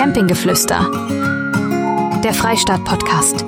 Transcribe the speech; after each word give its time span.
Campinggeflüster. 0.00 0.88
Der 2.24 2.32
Freistaat-Podcast. 2.32 3.44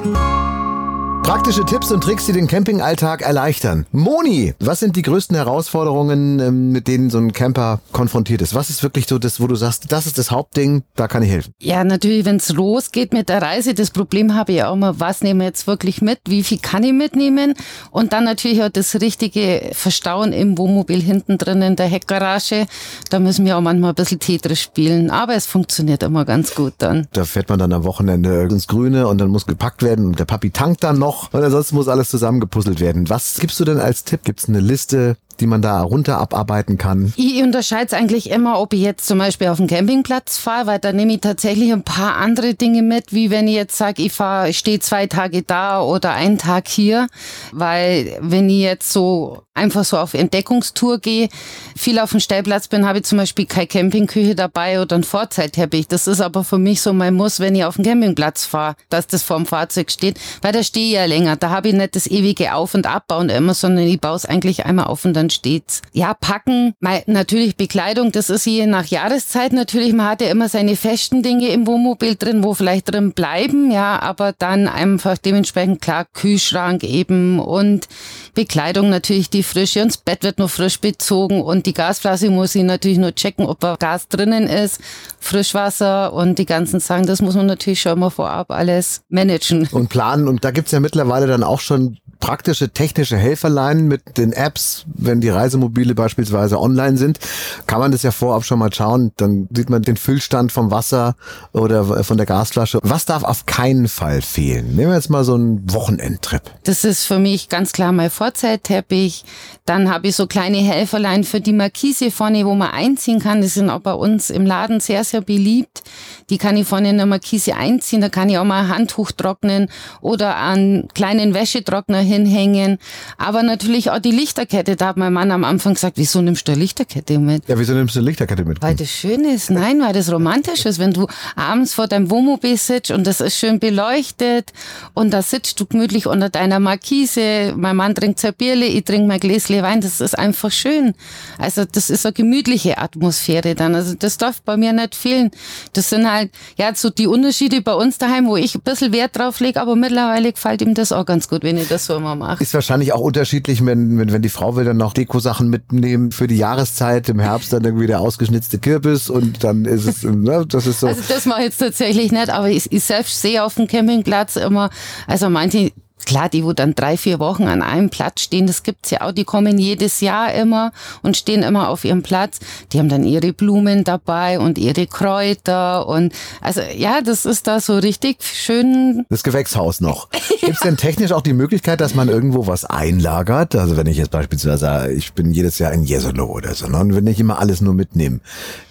Praktische 1.22 1.64
Tipps 1.64 1.92
und 1.92 2.02
Tricks, 2.02 2.26
die 2.26 2.32
den 2.32 2.48
Campingalltag 2.48 3.22
erleichtern. 3.22 3.86
Moni, 3.92 4.54
was 4.58 4.80
sind 4.80 4.96
die 4.96 5.02
größten 5.02 5.36
Herausforderungen, 5.36 6.40
ähm, 6.40 6.72
mit 6.72 6.88
denen 6.88 7.10
so 7.10 7.18
ein 7.18 7.32
Camper 7.32 7.80
konfrontiert 7.92 8.42
ist? 8.42 8.54
Was 8.54 8.70
ist 8.70 8.82
wirklich 8.82 9.06
so 9.06 9.18
das, 9.18 9.40
wo 9.40 9.46
du 9.46 9.54
sagst, 9.54 9.92
das 9.92 10.06
ist 10.06 10.18
das 10.18 10.30
Hauptding, 10.30 10.82
da 10.96 11.08
kann 11.08 11.22
ich 11.22 11.30
helfen? 11.30 11.54
Ja, 11.60 11.84
natürlich, 11.84 12.24
wenn 12.24 12.36
es 12.36 12.50
losgeht 12.50 13.12
mit 13.12 13.28
der 13.28 13.40
Reise, 13.40 13.72
das 13.72 13.90
Problem 13.90 14.34
habe 14.34 14.52
ich 14.52 14.64
auch 14.64 14.74
immer, 14.74 14.98
was 15.00 15.22
nehmen 15.22 15.40
wir 15.40 15.46
jetzt 15.46 15.66
wirklich 15.66 16.02
mit, 16.02 16.18
wie 16.26 16.42
viel 16.42 16.58
kann 16.58 16.82
ich 16.82 16.92
mitnehmen? 16.92 17.54
Und 17.92 18.12
dann 18.12 18.24
natürlich 18.24 18.62
auch 18.62 18.68
das 18.68 19.00
richtige 19.00 19.70
Verstauen 19.72 20.32
im 20.32 20.58
Wohnmobil 20.58 21.00
hinten 21.00 21.38
drin 21.38 21.62
in 21.62 21.76
der 21.76 21.86
Heckgarage. 21.86 22.66
Da 23.10 23.20
müssen 23.20 23.46
wir 23.46 23.56
auch 23.56 23.62
manchmal 23.62 23.92
ein 23.92 23.94
bisschen 23.94 24.18
Tetris 24.18 24.60
spielen, 24.60 25.10
aber 25.10 25.34
es 25.34 25.46
funktioniert 25.46 26.02
immer 26.02 26.24
ganz 26.24 26.54
gut 26.54 26.74
dann. 26.78 27.06
Da 27.12 27.24
fährt 27.24 27.48
man 27.48 27.60
dann 27.60 27.72
am 27.72 27.84
Wochenende 27.84 28.42
ins 28.42 28.66
Grüne 28.66 29.06
und 29.06 29.18
dann 29.18 29.28
muss 29.28 29.46
gepackt 29.46 29.82
werden 29.82 30.06
und 30.06 30.18
der 30.18 30.24
Papi 30.24 30.50
tankt 30.50 30.82
dann 30.82 30.98
noch 30.98 31.11
und 31.32 31.42
ansonsten 31.42 31.76
muss 31.76 31.88
alles 31.88 32.10
zusammengepuzzelt 32.10 32.80
werden. 32.80 33.08
Was 33.08 33.38
gibst 33.40 33.58
du 33.60 33.64
denn 33.64 33.78
als 33.78 34.04
Tipp? 34.04 34.24
Gibt 34.24 34.40
es 34.40 34.48
eine 34.48 34.60
Liste, 34.60 35.16
die 35.40 35.46
man 35.46 35.62
da 35.62 35.82
runter 35.82 36.18
abarbeiten 36.18 36.78
kann? 36.78 37.12
Ich 37.16 37.42
unterscheide 37.42 37.86
es 37.86 37.92
eigentlich 37.92 38.30
immer, 38.30 38.60
ob 38.60 38.72
ich 38.72 38.80
jetzt 38.80 39.06
zum 39.06 39.18
Beispiel 39.18 39.48
auf 39.48 39.56
den 39.58 39.66
Campingplatz 39.66 40.38
fahre, 40.38 40.66
weil 40.66 40.78
da 40.78 40.92
nehme 40.92 41.14
ich 41.14 41.20
tatsächlich 41.20 41.72
ein 41.72 41.82
paar 41.82 42.16
andere 42.16 42.54
Dinge 42.54 42.82
mit, 42.82 43.12
wie 43.12 43.30
wenn 43.30 43.48
ich 43.48 43.54
jetzt 43.54 43.76
sage, 43.76 44.02
ich 44.02 44.12
fahre, 44.12 44.50
ich 44.50 44.58
stehe 44.58 44.80
zwei 44.80 45.06
Tage 45.06 45.42
da 45.42 45.82
oder 45.82 46.12
einen 46.12 46.38
Tag 46.38 46.68
hier, 46.68 47.08
weil 47.52 48.18
wenn 48.20 48.48
ich 48.48 48.60
jetzt 48.60 48.92
so 48.92 49.42
einfach 49.54 49.84
so 49.84 49.98
auf 49.98 50.14
Entdeckungstour 50.14 50.98
gehe, 50.98 51.28
viel 51.76 51.98
auf 51.98 52.10
dem 52.10 52.20
Stellplatz 52.20 52.68
bin, 52.68 52.86
habe 52.86 52.98
ich 52.98 53.04
zum 53.04 53.18
Beispiel 53.18 53.46
keine 53.46 53.66
Campingküche 53.66 54.34
dabei 54.34 54.80
oder 54.80 54.94
einen 54.94 55.04
Vorzeitteppich. 55.04 55.88
Das 55.88 56.06
ist 56.06 56.20
aber 56.20 56.44
für 56.44 56.58
mich 56.58 56.80
so 56.80 56.92
mein 56.92 57.14
Muss, 57.14 57.40
wenn 57.40 57.54
ich 57.54 57.64
auf 57.64 57.76
den 57.76 57.84
Campingplatz 57.84 58.44
fahre, 58.44 58.76
dass 58.88 59.06
das 59.06 59.22
vorm 59.22 59.46
Fahrzeug 59.46 59.90
steht, 59.90 60.18
weil 60.40 60.52
da 60.52 60.62
stehe 60.62 60.86
ich 60.86 60.94
ja 60.94 61.04
länger. 61.04 61.36
Da 61.36 61.50
habe 61.50 61.68
ich 61.68 61.74
nicht 61.74 61.96
das 61.96 62.06
ewige 62.06 62.54
Auf- 62.54 62.74
und 62.74 62.86
Abbauen 62.86 63.28
immer, 63.28 63.54
sondern 63.54 63.86
ich 63.86 64.00
baue 64.00 64.16
es 64.16 64.24
eigentlich 64.24 64.64
einmal 64.64 64.86
auf 64.86 65.04
und 65.04 65.14
dann 65.14 65.30
steht's. 65.30 65.82
Ja, 65.92 66.14
packen, 66.14 66.74
natürlich 67.06 67.56
Bekleidung, 67.56 68.12
das 68.12 68.30
ist 68.30 68.46
je 68.46 68.66
nach 68.66 68.86
Jahreszeit 68.86 69.52
natürlich. 69.52 69.92
Man 69.92 70.08
hat 70.08 70.22
ja 70.22 70.28
immer 70.28 70.48
seine 70.48 70.76
festen 70.76 71.22
Dinge 71.22 71.48
im 71.48 71.66
Wohnmobil 71.66 72.16
drin, 72.16 72.42
wo 72.42 72.54
vielleicht 72.54 72.92
drin 72.92 73.12
bleiben, 73.12 73.70
ja, 73.70 74.00
aber 74.00 74.32
dann 74.32 74.66
einfach 74.68 75.18
dementsprechend 75.18 75.82
klar 75.82 76.06
Kühlschrank 76.12 76.84
eben 76.84 77.38
und 77.38 77.86
Bekleidung 78.34 78.88
natürlich 78.88 79.30
die 79.30 79.42
frische 79.42 79.82
und 79.82 79.88
das 79.88 79.98
Bett 79.98 80.22
wird 80.22 80.38
noch 80.38 80.50
frisch 80.50 80.80
bezogen 80.80 81.42
und 81.42 81.66
die 81.66 81.74
Gasflasche 81.74 82.30
muss 82.30 82.54
ich 82.54 82.62
natürlich 82.62 82.98
nur 82.98 83.14
checken, 83.14 83.46
ob 83.46 83.60
da 83.60 83.76
Gas 83.76 84.08
drinnen 84.08 84.46
ist, 84.46 84.80
Frischwasser 85.20 86.12
und 86.12 86.38
die 86.38 86.46
ganzen 86.46 86.80
Sachen, 86.80 87.06
das 87.06 87.20
muss 87.20 87.34
man 87.34 87.46
natürlich 87.46 87.80
schon 87.80 87.98
mal 87.98 88.10
vorab 88.10 88.50
alles 88.50 89.02
managen. 89.08 89.68
Und 89.72 89.88
planen 89.88 90.28
und 90.28 90.44
da 90.44 90.50
gibt's 90.50 90.72
ja 90.72 90.80
mittlerweile 90.80 91.26
dann 91.26 91.42
auch 91.42 91.60
schon 91.60 91.98
praktische 92.22 92.70
technische 92.70 93.16
Helferlein 93.16 93.88
mit 93.88 94.16
den 94.16 94.32
Apps, 94.32 94.84
wenn 94.94 95.20
die 95.20 95.28
Reisemobile 95.28 95.94
beispielsweise 95.94 96.58
online 96.58 96.96
sind, 96.96 97.18
kann 97.66 97.80
man 97.80 97.90
das 97.90 98.04
ja 98.04 98.12
vorab 98.12 98.44
schon 98.44 98.60
mal 98.60 98.72
schauen. 98.72 99.10
Dann 99.16 99.48
sieht 99.52 99.68
man 99.68 99.82
den 99.82 99.96
Füllstand 99.96 100.52
vom 100.52 100.70
Wasser 100.70 101.16
oder 101.52 102.04
von 102.04 102.16
der 102.16 102.26
Gasflasche. 102.26 102.78
Was 102.82 103.06
darf 103.06 103.24
auf 103.24 103.44
keinen 103.46 103.88
Fall 103.88 104.22
fehlen? 104.22 104.76
Nehmen 104.76 104.90
wir 104.90 104.94
jetzt 104.94 105.10
mal 105.10 105.24
so 105.24 105.34
einen 105.34 105.70
Wochenendtrip. 105.72 106.42
Das 106.62 106.84
ist 106.84 107.04
für 107.04 107.18
mich 107.18 107.48
ganz 107.48 107.72
klar 107.72 107.90
mein 107.90 108.08
Vorzeitteppich. 108.22 109.24
Dann 109.64 109.90
habe 109.90 110.08
ich 110.08 110.16
so 110.16 110.28
kleine 110.28 110.58
Helferlein 110.58 111.24
für 111.24 111.40
die 111.40 111.52
Markise 111.52 112.12
vorne, 112.12 112.46
wo 112.46 112.54
man 112.54 112.70
einziehen 112.70 113.18
kann. 113.18 113.42
Die 113.42 113.48
sind 113.48 113.68
auch 113.68 113.80
bei 113.80 113.94
uns 113.94 114.30
im 114.30 114.46
Laden 114.46 114.78
sehr, 114.78 115.02
sehr 115.02 115.22
beliebt. 115.22 115.82
Die 116.30 116.38
kann 116.38 116.56
ich 116.56 116.66
vorne 116.66 116.90
in 116.90 116.98
der 116.98 117.06
Markise 117.06 117.56
einziehen. 117.56 118.00
Da 118.00 118.08
kann 118.08 118.28
ich 118.28 118.38
auch 118.38 118.44
mal 118.44 118.62
ein 118.62 118.68
Handtuch 118.68 119.10
trocknen 119.10 119.68
oder 120.00 120.36
einen 120.36 120.88
kleinen 120.94 121.34
Wäschetrockner 121.34 121.98
hinhängen. 121.98 122.78
Aber 123.18 123.42
natürlich 123.42 123.90
auch 123.90 123.98
die 123.98 124.12
Lichterkette. 124.12 124.76
Da 124.76 124.88
hat 124.88 124.96
mein 124.96 125.12
Mann 125.12 125.32
am 125.32 125.42
Anfang 125.42 125.74
gesagt, 125.74 125.96
wieso 125.96 126.22
nimmst 126.22 126.46
du 126.46 126.52
eine 126.52 126.60
Lichterkette 126.60 127.18
mit? 127.18 127.48
Ja, 127.48 127.58
wieso 127.58 127.72
nimmst 127.72 127.96
du 127.96 128.00
eine 128.00 128.08
Lichterkette 128.08 128.44
mit? 128.44 128.62
Weil 128.62 128.76
das 128.76 128.90
schön 128.90 129.24
ist. 129.24 129.50
Nein, 129.50 129.80
weil 129.80 129.92
das 129.92 130.12
romantisch 130.12 130.64
ist. 130.64 130.78
Wenn 130.78 130.92
du 130.92 131.08
abends 131.34 131.74
vor 131.74 131.88
deinem 131.88 132.08
Wohnmobil 132.10 132.56
sitzt 132.56 132.92
und 132.92 133.04
das 133.04 133.20
ist 133.20 133.36
schön 133.36 133.58
beleuchtet 133.58 134.52
und 134.94 135.10
da 135.10 135.22
sitzt 135.22 135.58
du 135.60 135.66
gemütlich 135.66 136.06
unter 136.06 136.30
deiner 136.30 136.60
Markise. 136.60 137.54
Mein 137.56 137.76
Mann 137.76 137.94
trinkt 137.94 138.11
sein 138.18 138.34
Bierle, 138.36 138.66
ich 138.66 138.84
trinke 138.84 139.06
mein 139.06 139.20
Gläschen 139.20 139.62
Wein. 139.62 139.80
Das 139.80 140.00
ist 140.00 140.18
einfach 140.18 140.50
schön. 140.50 140.94
Also 141.38 141.64
das 141.64 141.90
ist 141.90 142.06
eine 142.06 142.12
gemütliche 142.12 142.78
Atmosphäre 142.78 143.54
dann. 143.54 143.74
Also 143.74 143.94
das 143.94 144.18
darf 144.18 144.42
bei 144.42 144.56
mir 144.56 144.72
nicht 144.72 144.94
fehlen. 144.94 145.30
Das 145.72 145.90
sind 145.90 146.10
halt, 146.10 146.30
ja, 146.56 146.74
so 146.74 146.90
die 146.90 147.06
Unterschiede 147.06 147.60
bei 147.60 147.74
uns 147.74 147.98
daheim, 147.98 148.26
wo 148.26 148.36
ich 148.36 148.54
ein 148.54 148.62
bisschen 148.62 148.92
Wert 148.92 149.16
drauf 149.16 149.40
lege, 149.40 149.60
aber 149.60 149.76
mittlerweile 149.76 150.32
gefällt 150.32 150.62
ihm 150.62 150.74
das 150.74 150.92
auch 150.92 151.04
ganz 151.04 151.28
gut, 151.28 151.42
wenn 151.42 151.58
ich 151.58 151.68
das 151.68 151.86
so 151.86 151.96
immer 151.96 152.14
mache. 152.14 152.42
Ist 152.42 152.54
wahrscheinlich 152.54 152.92
auch 152.92 153.00
unterschiedlich, 153.00 153.64
wenn, 153.64 153.98
wenn, 153.98 154.12
wenn 154.12 154.22
die 154.22 154.28
Frau 154.28 154.56
will 154.56 154.64
dann 154.64 154.76
noch 154.76 154.94
Dekosachen 154.94 155.48
mitnehmen 155.48 156.12
für 156.12 156.26
die 156.26 156.36
Jahreszeit, 156.36 157.08
im 157.08 157.20
Herbst 157.20 157.52
dann 157.52 157.64
irgendwie 157.64 157.86
der 157.86 158.00
ausgeschnitzte 158.00 158.58
Kürbis 158.58 159.10
und 159.10 159.44
dann 159.44 159.64
ist 159.64 159.86
es, 159.86 160.02
ne, 160.02 160.44
das 160.48 160.66
ist 160.66 160.80
so. 160.80 160.86
Also 160.86 161.02
das 161.08 161.26
mache 161.26 161.40
ich 161.40 161.46
jetzt 161.46 161.58
tatsächlich 161.58 162.12
nicht, 162.12 162.30
aber 162.30 162.50
ich, 162.50 162.70
ich 162.72 162.84
selbst 162.84 163.20
sehe 163.20 163.44
auf 163.44 163.54
dem 163.54 163.66
Campingplatz 163.66 164.36
immer, 164.36 164.70
also 165.06 165.28
manche 165.28 165.72
Klar, 166.04 166.28
die, 166.28 166.44
wo 166.44 166.52
dann 166.52 166.74
drei, 166.74 166.96
vier 166.96 167.18
Wochen 167.18 167.44
an 167.44 167.62
einem 167.62 167.90
Platz 167.90 168.22
stehen, 168.22 168.46
das 168.46 168.62
gibt's 168.62 168.90
ja 168.90 169.02
auch, 169.02 169.12
die 169.12 169.24
kommen 169.24 169.58
jedes 169.58 170.00
Jahr 170.00 170.32
immer 170.34 170.72
und 171.02 171.16
stehen 171.16 171.42
immer 171.42 171.68
auf 171.68 171.84
ihrem 171.84 172.02
Platz. 172.02 172.40
Die 172.72 172.78
haben 172.78 172.88
dann 172.88 173.04
ihre 173.04 173.32
Blumen 173.32 173.84
dabei 173.84 174.38
und 174.38 174.58
ihre 174.58 174.86
Kräuter 174.86 175.86
und 175.86 176.12
also 176.40 176.60
ja, 176.76 177.00
das 177.00 177.24
ist 177.24 177.46
da 177.46 177.60
so 177.60 177.78
richtig 177.78 178.18
schön. 178.22 179.06
Das 179.08 179.22
Gewächshaus 179.22 179.80
noch. 179.80 180.08
Gibt's 180.40 180.60
denn 180.60 180.76
technisch 180.76 181.12
auch 181.12 181.22
die 181.22 181.32
Möglichkeit, 181.32 181.80
dass 181.80 181.94
man 181.94 182.08
irgendwo 182.08 182.46
was 182.46 182.64
einlagert? 182.64 183.54
Also 183.54 183.76
wenn 183.76 183.86
ich 183.86 183.96
jetzt 183.96 184.10
beispielsweise, 184.10 184.92
ich 184.92 185.12
bin 185.12 185.32
jedes 185.32 185.58
Jahr 185.58 185.72
in 185.72 185.84
Jesolo 185.84 186.26
oder 186.26 186.54
so, 186.54 186.66
ne? 186.66 186.78
und 186.78 186.94
wenn 186.94 187.06
ich 187.06 187.20
immer 187.20 187.38
alles 187.38 187.60
nur 187.60 187.74
mitnehme. 187.74 188.20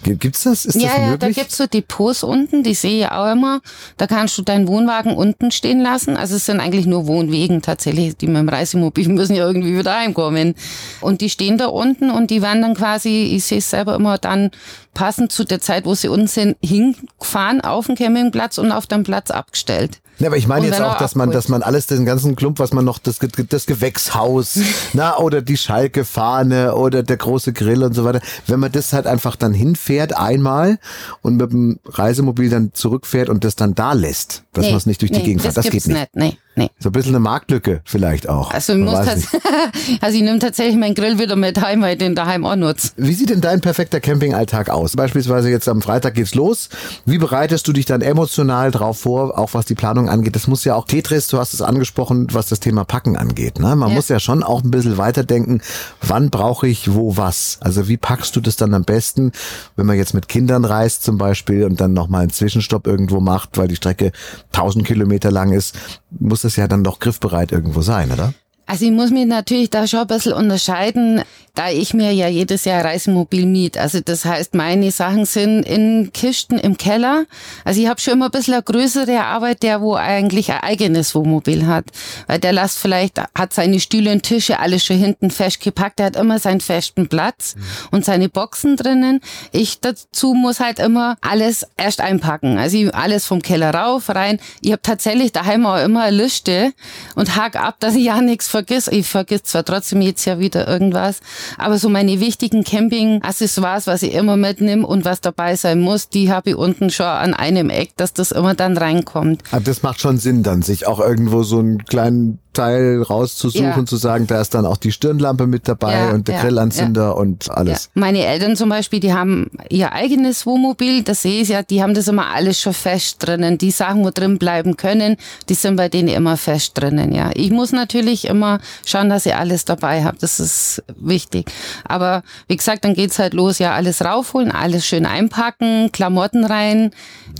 Gibt's 0.02 0.44
das? 0.44 0.64
Ist 0.64 0.76
ja, 0.76 0.88
das 0.88 0.96
ja, 0.96 1.06
möglich? 1.10 1.36
da 1.36 1.42
gibt's 1.42 1.56
so 1.56 1.66
Depots 1.66 2.22
unten, 2.22 2.62
die 2.62 2.74
sehe 2.74 3.06
ich 3.06 3.10
auch 3.10 3.32
immer. 3.32 3.60
Da 3.96 4.06
kannst 4.06 4.36
du 4.38 4.42
deinen 4.42 4.68
Wohnwagen 4.68 5.14
unten 5.14 5.50
stehen 5.50 5.80
lassen. 5.80 6.16
Also 6.16 6.36
es 6.36 6.46
sind 6.46 6.60
eigentlich 6.60 6.86
nur 6.86 7.06
Wohnwagen. 7.06 7.21
Wegen 7.30 7.62
tatsächlich, 7.62 8.16
die 8.16 8.26
mit 8.26 8.38
dem 8.38 8.48
Reisemobil 8.48 9.08
müssen 9.10 9.36
ja 9.36 9.46
irgendwie 9.46 9.78
wieder 9.78 9.94
heimkommen. 9.96 10.54
Und 11.00 11.20
die 11.20 11.30
stehen 11.30 11.58
da 11.58 11.66
unten 11.66 12.10
und 12.10 12.30
die 12.30 12.42
werden 12.42 12.62
dann 12.62 12.74
quasi, 12.74 13.34
ich 13.34 13.44
sehe 13.44 13.58
es 13.58 13.70
selber 13.70 13.94
immer 13.94 14.18
dann 14.18 14.50
passend 14.94 15.32
zu 15.32 15.44
der 15.44 15.60
Zeit, 15.60 15.84
wo 15.84 15.94
sie 15.94 16.08
unten 16.08 16.26
sind, 16.26 16.56
hingefahren 16.62 17.60
auf 17.60 17.86
den 17.86 17.96
Campingplatz 17.96 18.58
und 18.58 18.72
auf 18.72 18.86
den 18.86 19.04
Platz 19.04 19.30
abgestellt. 19.30 20.00
Ja, 20.18 20.28
aber 20.28 20.36
ich 20.36 20.46
meine 20.46 20.66
Und 20.66 20.72
jetzt 20.72 20.80
auch, 20.80 20.98
dass 20.98 21.14
man, 21.14 21.30
dass 21.30 21.48
man 21.48 21.62
alles, 21.62 21.86
den 21.86 22.04
ganzen 22.04 22.36
Klump, 22.36 22.58
was 22.58 22.72
man 22.72 22.84
noch, 22.84 22.98
das, 22.98 23.18
das 23.48 23.66
Gewächshaus, 23.66 24.58
na, 24.92 25.18
oder 25.18 25.42
die 25.42 25.56
Schalke-Fahne 25.56 26.74
oder 26.76 27.02
der 27.02 27.16
große 27.16 27.52
Grill 27.52 27.82
und 27.82 27.94
so 27.94 28.04
weiter, 28.04 28.20
wenn 28.46 28.60
man 28.60 28.70
das 28.70 28.92
halt 28.92 29.06
einfach 29.06 29.36
dann 29.36 29.54
hinfährt 29.54 30.16
einmal 30.16 30.78
und 31.22 31.38
mit 31.38 31.50
dem 31.50 31.80
Reisemobil 31.84 32.50
dann 32.50 32.72
zurückfährt 32.72 33.30
und 33.30 33.44
das 33.44 33.56
dann 33.56 33.74
da 33.74 33.94
lässt, 33.94 34.44
dass 34.52 34.66
man 34.66 34.76
es 34.76 34.86
nicht 34.86 35.00
durch 35.00 35.10
die 35.10 35.18
nee, 35.18 35.24
Gegend 35.24 35.42
fährt, 35.42 35.56
das 35.56 35.70
gibt's 35.70 35.88
geht 35.88 35.96
nicht. 35.96 36.14
Nee, 36.14 36.38
nee. 36.56 36.70
So 36.78 36.88
ein 36.88 36.92
bisschen 36.92 37.12
eine 37.14 37.20
Marktlücke 37.20 37.80
vielleicht 37.84 38.28
auch. 38.28 38.50
Also 38.52 38.72
ich, 38.74 38.78
muss 38.80 38.94
also 40.00 40.16
ich 40.16 40.22
nehme 40.22 40.38
tatsächlich 40.38 40.76
meinen 40.76 40.94
Grill 40.94 41.18
wieder 41.18 41.36
mit 41.36 41.60
heim, 41.60 41.82
weil 41.82 41.92
ich 41.94 41.98
den 41.98 42.14
daheim 42.14 42.44
auch 42.44 42.56
nutze. 42.56 42.90
Wie 42.96 43.14
sieht 43.14 43.30
denn 43.30 43.40
dein 43.40 43.60
perfekter 43.60 44.00
Campingalltag 44.00 44.68
aus? 44.70 44.96
Beispielsweise 44.96 45.50
jetzt 45.50 45.68
am 45.68 45.82
Freitag 45.82 46.14
geht's 46.14 46.34
los. 46.34 46.68
Wie 47.04 47.18
bereitest 47.18 47.66
du 47.68 47.72
dich 47.72 47.86
dann 47.86 48.00
emotional 48.00 48.70
drauf 48.70 49.00
vor, 49.00 49.38
auch 49.38 49.54
was 49.54 49.66
die 49.66 49.74
Planung 49.74 50.08
angeht? 50.08 50.36
Das 50.36 50.46
muss 50.46 50.64
ja 50.64 50.74
auch 50.74 50.86
Tetris, 50.86 51.28
du 51.28 51.38
hast 51.38 51.54
es 51.54 51.62
angesprochen, 51.62 52.28
was 52.32 52.46
das 52.46 52.60
Thema 52.60 52.84
Packen 52.84 53.16
angeht. 53.16 53.58
Ne? 53.58 53.74
Man 53.76 53.90
Ja. 53.90 53.94
muss 53.94 54.08
ja 54.08 54.20
schon 54.20 54.42
auch 54.42 54.62
ein 54.62 54.70
bisschen 54.70 54.98
weiterdenken, 54.98 55.60
wann 56.00 56.30
brauche 56.30 56.66
ich 56.68 56.92
wo 56.94 57.16
was? 57.16 57.58
Also 57.60 57.88
wie 57.88 57.96
packst 57.96 58.36
du 58.36 58.40
das 58.40 58.56
dann 58.56 58.74
am 58.74 58.84
besten, 58.84 59.32
wenn 59.76 59.86
man 59.86 59.96
jetzt 59.96 60.14
mit 60.14 60.28
Kindern 60.28 60.64
reist 60.64 61.02
zum 61.04 61.18
Beispiel 61.18 61.64
und 61.64 61.80
dann 61.80 61.92
nochmal 61.92 62.22
einen 62.22 62.30
Zwischenstopp 62.30 62.86
irgendwo 62.86 63.20
macht, 63.20 63.56
weil 63.58 63.68
die 63.68 63.76
Strecke 63.76 64.12
1000 64.52 64.86
Kilometer 64.86 65.30
lang 65.30 65.52
ist, 65.52 65.74
muss 66.10 66.41
das 66.44 66.56
ja 66.56 66.68
dann 66.68 66.84
doch 66.84 66.98
griffbereit 66.98 67.52
irgendwo 67.52 67.82
sein, 67.82 68.10
oder? 68.10 68.34
Also 68.66 68.84
ich 68.84 68.90
muss 68.90 69.10
mich 69.10 69.26
natürlich 69.26 69.70
da 69.70 69.86
schon 69.86 70.00
ein 70.00 70.06
bisschen 70.06 70.32
unterscheiden, 70.32 71.22
da 71.54 71.68
ich 71.68 71.92
mir 71.92 72.12
ja 72.12 72.28
jedes 72.28 72.64
Jahr 72.64 72.78
ein 72.80 72.86
Reisemobil 72.86 73.44
miet. 73.44 73.76
Also 73.76 74.00
das 74.00 74.24
heißt, 74.24 74.54
meine 74.54 74.90
Sachen 74.90 75.26
sind 75.26 75.64
in 75.64 76.10
Kisten 76.12 76.58
im 76.58 76.78
Keller. 76.78 77.26
Also 77.64 77.82
ich 77.82 77.88
habe 77.88 78.00
schon 78.00 78.14
immer 78.14 78.26
ein 78.26 78.30
bisschen 78.30 78.54
eine 78.54 78.62
größere 78.62 79.22
Arbeit, 79.22 79.62
der 79.62 79.82
wo 79.82 79.94
eigentlich 79.94 80.50
ein 80.50 80.60
eigenes 80.60 81.14
Wohnmobil 81.14 81.66
hat. 81.66 81.84
Weil 82.26 82.38
der 82.38 82.52
lässt 82.52 82.78
vielleicht, 82.78 83.20
hat 83.34 83.52
seine 83.52 83.80
Stühle 83.80 84.12
und 84.12 84.22
Tische 84.22 84.58
alles 84.60 84.84
schon 84.84 84.96
hinten 84.96 85.30
festgepackt. 85.30 85.98
Der 85.98 86.06
hat 86.06 86.16
immer 86.16 86.38
seinen 86.38 86.60
festen 86.60 87.08
Platz 87.08 87.54
und 87.90 88.04
seine 88.04 88.30
Boxen 88.30 88.76
drinnen. 88.76 89.20
Ich 89.52 89.80
dazu 89.80 90.32
muss 90.32 90.60
halt 90.60 90.78
immer 90.78 91.16
alles 91.20 91.66
erst 91.76 92.00
einpacken. 92.00 92.56
Also 92.56 92.78
ich, 92.78 92.94
alles 92.94 93.26
vom 93.26 93.42
Keller 93.42 93.74
rauf, 93.74 94.08
rein. 94.08 94.40
Ich 94.62 94.72
habe 94.72 94.82
tatsächlich 94.82 95.32
daheim 95.32 95.66
auch 95.66 95.82
immer 95.84 96.04
eine 96.04 96.16
Liste 96.16 96.72
und 97.14 97.36
hake 97.36 97.60
ab, 97.60 97.76
dass 97.80 97.94
ich 97.94 98.04
ja 98.04 98.22
nichts 98.22 98.48
vergiss. 98.52 98.86
Ich 98.86 99.08
vergiss 99.08 99.42
zwar 99.42 99.64
trotzdem 99.64 100.00
jetzt 100.00 100.24
ja 100.24 100.38
wieder 100.38 100.68
irgendwas, 100.68 101.20
aber 101.58 101.78
so 101.78 101.88
meine 101.88 102.20
wichtigen 102.20 102.62
Camping-Accessoires, 102.62 103.88
was 103.88 104.04
ich 104.04 104.14
immer 104.14 104.36
mitnehme 104.36 104.86
und 104.86 105.04
was 105.04 105.20
dabei 105.20 105.56
sein 105.56 105.80
muss, 105.80 106.08
die 106.08 106.30
habe 106.30 106.50
ich 106.50 106.56
unten 106.56 106.90
schon 106.90 107.06
an 107.06 107.34
einem 107.34 107.70
Eck, 107.70 107.96
dass 107.96 108.12
das 108.12 108.30
immer 108.30 108.54
dann 108.54 108.76
reinkommt. 108.76 109.42
Aber 109.50 109.62
das 109.62 109.82
macht 109.82 110.00
schon 110.00 110.18
Sinn 110.18 110.44
dann, 110.44 110.62
sich 110.62 110.86
auch 110.86 111.00
irgendwo 111.00 111.42
so 111.42 111.58
einen 111.58 111.84
kleinen 111.84 112.38
Teil 112.52 113.02
rauszusuchen, 113.02 113.64
ja. 113.64 113.86
zu 113.86 113.96
sagen, 113.96 114.26
da 114.26 114.40
ist 114.40 114.54
dann 114.54 114.66
auch 114.66 114.76
die 114.76 114.92
Stirnlampe 114.92 115.46
mit 115.46 115.68
dabei 115.68 115.94
ja, 115.94 116.10
und 116.10 116.28
der 116.28 116.36
ja, 116.36 116.42
Grillanzünder 116.42 117.16
und 117.16 117.50
alles. 117.50 117.90
Meine 117.94 118.24
Eltern 118.24 118.56
zum 118.56 118.68
Beispiel, 118.68 119.00
die 119.00 119.12
haben 119.12 119.50
ihr 119.70 119.92
eigenes 119.92 120.46
Wohnmobil, 120.46 121.02
das 121.02 121.22
sehe 121.22 121.42
ich 121.42 121.48
ja, 121.48 121.62
die 121.62 121.82
haben 121.82 121.94
das 121.94 122.08
immer 122.08 122.26
alles 122.26 122.60
schon 122.60 122.74
fest 122.74 123.16
drinnen. 123.20 123.58
Die 123.58 123.70
Sachen, 123.70 124.04
wo 124.04 124.10
drin 124.10 124.38
bleiben 124.38 124.76
können, 124.76 125.16
die 125.48 125.54
sind 125.54 125.76
bei 125.76 125.88
denen 125.88 126.08
immer 126.08 126.36
fest 126.36 126.72
drinnen, 126.74 127.12
ja. 127.12 127.30
Ich 127.34 127.50
muss 127.50 127.72
natürlich 127.72 128.26
immer 128.26 128.60
schauen, 128.84 129.08
dass 129.08 129.26
ich 129.26 129.34
alles 129.34 129.64
dabei 129.64 130.04
habe. 130.04 130.18
Das 130.20 130.40
ist 130.40 130.82
wichtig. 130.96 131.50
Aber 131.84 132.22
wie 132.48 132.56
gesagt, 132.56 132.84
dann 132.84 132.94
geht's 132.94 133.18
halt 133.18 133.34
los, 133.34 133.58
ja, 133.58 133.72
alles 133.72 134.04
raufholen, 134.04 134.52
alles 134.52 134.86
schön 134.86 135.06
einpacken, 135.06 135.90
Klamotten 135.92 136.44
rein, 136.44 136.90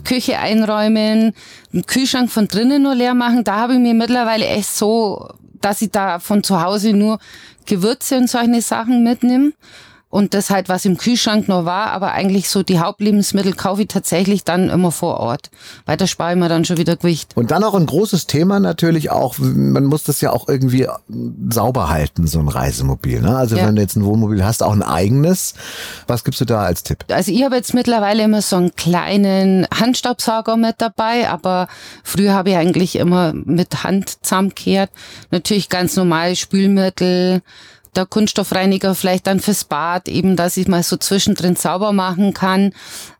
Küche 0.05 0.38
einräumen, 0.38 1.35
einen 1.72 1.86
Kühlschrank 1.86 2.30
von 2.30 2.48
drinnen 2.48 2.82
nur 2.82 2.94
leer 2.94 3.14
machen. 3.14 3.44
Da 3.44 3.56
habe 3.56 3.74
ich 3.74 3.78
mir 3.78 3.94
mittlerweile 3.94 4.46
echt 4.46 4.74
so, 4.74 5.28
dass 5.60 5.82
ich 5.82 5.90
da 5.90 6.19
von 6.19 6.42
zu 6.42 6.62
Hause 6.62 6.92
nur 6.92 7.19
Gewürze 7.66 8.16
und 8.16 8.28
solche 8.28 8.60
Sachen 8.60 9.02
mitnehme 9.02 9.52
und 10.12 10.35
das 10.35 10.50
halt, 10.50 10.69
was 10.69 10.85
im 10.85 10.99
Kühlschrank 10.99 11.49
noch 11.49 11.64
war, 11.64 11.87
aber 11.87 12.12
eigentlich 12.12 12.50
so 12.50 12.62
die 12.62 12.79
Hauptlebensmittel 12.79 13.55
kaufe 13.55 13.81
ich 13.81 13.88
tatsächlich 13.88 14.44
dann 14.44 14.69
immer 14.69 14.93
vor 14.93 15.17
Ort, 15.17 15.50
weil 15.87 15.97
da 15.97 16.06
spare 16.06 16.32
ich 16.35 16.38
mir 16.38 16.50
dann 16.50 16.67
schon 16.67 16.76
wieder 16.76 16.97
Gewicht. 16.97 17.35
Und 17.35 17.50
dann 17.50 17.64
auch 17.64 17.75
ein 17.75 17.87
großes 17.87 18.26
Thema 18.26 18.61
natürlich 18.61 19.11
auch, 19.11 19.38
man 19.38 19.87
muss 19.87 20.05
das 20.05 20.20
ja 20.20 20.31
auch 20.31 20.50
irgendwie 20.50 20.87
sauber 21.49 21.88
halten, 21.88 22.26
so 22.26 22.41
ein 22.41 22.49
Reisemobil. 22.49 23.23
Ne? 23.23 23.35
Also 23.35 23.56
ja. 23.56 23.67
wenn 23.67 23.75
du 23.75 23.81
jetzt 23.81 23.97
ein 23.97 24.05
Wohnmobil 24.05 24.44
hast, 24.44 24.62
auch 24.62 24.75
ein 24.75 24.82
eigenes, 24.82 25.55
was 26.06 26.25
gibst 26.25 26.43
du 26.43 26.44
da 26.44 26.61
als 26.61 26.82
Tipp? 26.82 27.06
Also 27.11 27.32
ich 27.32 27.43
habe 27.43 27.56
jetzt 27.56 27.73
mittlerweile 27.73 28.25
immer 28.25 28.43
so 28.43 28.56
einen 28.56 28.76
kleinen 28.76 29.67
Handstaubsauger 29.75 30.59
mit 30.59 30.75
dabei, 30.76 31.31
aber 31.31 31.69
früher 32.05 32.35
habe 32.35 32.50
ich 32.50 32.56
eigentlich 32.56 32.97
immer 32.97 33.32
mit 33.32 33.82
Hand 33.82 34.23
zusammengekehrt. 34.23 34.91
Natürlich 35.31 35.70
ganz 35.70 35.97
normal 35.97 36.37
Spülmittel, 36.37 37.41
der 37.94 38.06
Kunststoffreiniger 38.06 38.94
vielleicht 38.94 39.26
dann 39.26 39.40
fürs 39.40 39.64
Bad, 39.64 40.08
eben, 40.08 40.36
dass 40.36 40.56
ich 40.56 40.68
mal 40.68 40.82
so 40.82 40.96
zwischendrin 40.96 41.56
sauber 41.56 41.92
machen 41.92 42.32
kann. 42.32 42.72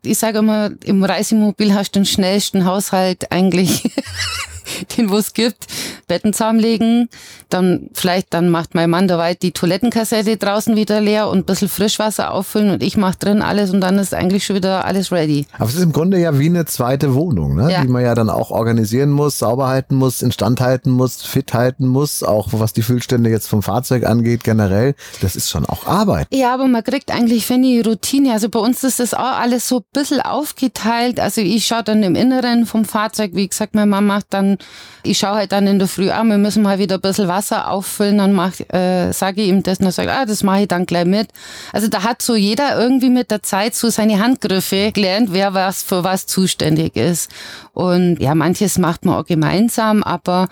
Ich 0.03 0.19
sage 0.19 0.39
immer, 0.39 0.71
im 0.85 1.05
Reisemobil 1.05 1.75
hast 1.75 1.93
du 1.93 2.01
den 2.01 2.07
schnellsten 2.07 2.65
Haushalt 2.65 3.31
eigentlich 3.31 3.91
den 4.97 5.11
wo 5.11 5.17
es 5.17 5.35
gibt, 5.35 5.67
Betten 6.09 6.33
zusammenlegen, 6.33 7.09
dann 7.49 7.89
vielleicht 7.93 8.33
dann 8.35 8.51
macht 8.51 8.75
mein 8.75 8.91
Mann 8.91 9.09
dabei 9.09 9.35
die 9.35 9.53
Toilettenkassette 9.53 10.37
draußen 10.37 10.77
wieder 10.77 11.01
leer 11.01 11.29
und 11.29 11.39
ein 11.39 11.45
bisschen 11.45 11.69
Frischwasser 11.69 12.33
auffüllen 12.33 12.71
und 12.71 12.83
ich 12.83 12.97
mache 12.97 13.19
drin 13.19 13.43
alles 13.43 13.71
und 13.71 13.81
dann 13.81 13.99
ist 13.99 14.15
eigentlich 14.15 14.45
schon 14.45 14.57
wieder 14.57 14.85
alles 14.85 15.13
ready. 15.13 15.47
Aber 15.59 15.69
es 15.69 15.75
ist 15.75 15.83
im 15.83 15.93
Grunde 15.93 16.19
ja 16.19 16.39
wie 16.39 16.47
eine 16.47 16.65
zweite 16.65 17.15
Wohnung, 17.15 17.57
ne? 17.57 17.71
Ja. 17.71 17.83
die 17.83 17.89
man 17.89 18.03
ja 18.03 18.15
dann 18.15 18.31
auch 18.31 18.51
organisieren 18.51 19.11
muss, 19.11 19.39
sauber 19.39 19.69
halten 19.69 19.97
muss, 19.97 20.23
instand 20.23 20.61
halten 20.61 20.91
muss, 20.91 21.23
fit 21.23 21.55
halten 21.55 21.87
muss, 21.87 22.23
auch 22.23 22.49
was 22.53 22.73
die 22.73 22.83
Füllstände 22.83 23.31
jetzt 23.31 23.49
vom 23.49 23.63
Fahrzeug 23.63 24.07
angeht 24.07 24.45
generell. 24.45 24.95
Das 25.21 25.37
ist 25.37 25.51
schon 25.51 25.67
auch 25.67 25.87
Arbeit. 25.87 26.29
Ja, 26.31 26.55
aber 26.55 26.69
man 26.69 26.85
kriegt 26.85 27.11
eigentlich, 27.11 27.47
finde 27.47 27.69
ich, 27.69 27.87
Routine. 27.87 28.33
Also 28.33 28.49
bei 28.49 28.59
uns 28.59 28.83
ist 28.85 29.01
das 29.01 29.15
auch 29.15 29.39
alles 29.39 29.69
so 29.69 29.79
ein 29.79 29.85
bisschen 29.93 30.21
aufgeteilt. 30.21 31.21
Also 31.21 31.41
ich 31.41 31.67
schaue 31.67 31.83
dann 31.83 32.03
im 32.03 32.15
Inneren 32.15 32.67
vom 32.67 32.85
Fahrzeug, 32.85 33.33
wie 33.35 33.49
gesagt, 33.49 33.75
meine 33.75 33.87
Mama 33.87 34.15
macht 34.15 34.27
dann 34.31 34.59
ich 35.05 35.19
schaue 35.19 35.35
halt 35.35 35.53
dann 35.53 35.67
in 35.67 35.79
der 35.79 35.89
Früh, 35.89 36.11
ah, 36.11 36.23
wir 36.23 36.39
müssen 36.39 36.63
mal 36.63 36.79
wieder 36.79 36.97
ein 36.97 37.01
bisschen 37.01 37.29
Wasser 37.29 37.71
auffüllen, 37.71 38.19
dann 38.19 38.33
mach, 38.33 38.53
äh, 38.73 39.13
sage 39.13 39.43
ich 39.43 39.49
ihm 39.49 39.63
das 39.63 39.79
und 39.81 39.87
er 39.87 39.93
sagt, 39.93 40.09
ah, 40.09 40.25
das 40.25 40.43
mache 40.43 40.63
ich 40.63 40.69
dann 40.69 40.87
gleich 40.87 41.07
mit. 41.07 41.29
Also 41.73 41.89
da 41.89 42.05
hat 42.05 42.23
so 42.23 42.37
jeder 42.37 42.79
irgendwie 42.79 43.11
mit 43.11 43.31
der 43.31 43.43
Zeit 43.43 43.75
so 43.75 43.91
seine 43.91 44.21
Handgriffe 44.21 44.93
gelernt, 44.93 45.31
wer 45.33 45.55
was 45.55 45.83
für 45.83 46.05
was 46.05 46.27
zuständig 46.27 46.97
ist. 46.97 47.31
Und 47.73 48.19
ja, 48.21 48.35
manches 48.35 48.79
macht 48.79 49.05
man 49.05 49.17
auch 49.17 49.27
gemeinsam, 49.27 50.03
aber 50.03 50.49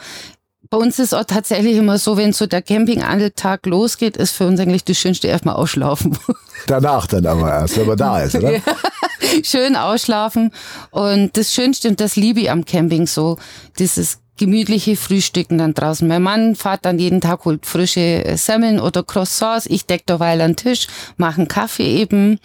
bei 0.69 0.79
uns 0.79 0.99
ist 1.01 1.15
auch 1.15 1.25
tatsächlich 1.25 1.77
immer 1.77 1.99
so, 1.99 2.17
wenn 2.17 2.33
so 2.33 2.47
der 2.47 2.63
Campingalltag 2.63 3.67
losgeht, 3.67 4.17
ist 4.17 4.33
für 4.33 4.47
uns 4.47 4.61
eigentlich 4.61 4.85
das 4.85 4.99
Schönste 4.99 5.27
erstmal 5.27 5.57
ausschlafen. 5.57 6.17
Danach 6.67 7.07
dann 7.07 7.27
aber 7.27 7.51
erst, 7.51 7.77
wenn 7.77 7.87
man 7.87 7.99
da 7.99 8.21
ist, 8.23 8.37
oder? 8.37 8.53
Ja. 8.53 8.61
Schön 9.45 9.77
ausschlafen. 9.77 10.53
Und 10.91 11.37
das 11.37 11.55
Schönste, 11.55 11.89
und 11.89 12.01
das 12.01 12.17
liebe 12.17 12.41
ich 12.41 12.51
am 12.51 12.65
Camping 12.65 13.07
so, 13.07 13.39
dieses 13.79 14.19
gemütliche 14.37 14.97
Frühstücken 14.97 15.59
dann 15.59 15.75
draußen. 15.75 16.09
Mein 16.09 16.23
Mann 16.23 16.57
fährt 16.57 16.87
dann 16.87 16.99
jeden 16.99 17.21
Tag, 17.21 17.45
holt 17.45 17.67
frische 17.67 18.25
Semmeln 18.37 18.81
oder 18.81 19.03
Croissants. 19.03 19.67
Ich 19.67 19.85
deck 19.85 20.05
da 20.07 20.19
weil 20.19 20.41
einen 20.41 20.57
Tisch, 20.57 20.87
mache 21.19 21.39
einen 21.39 21.49
Kaffee 21.49 21.99
eben. 21.99 22.39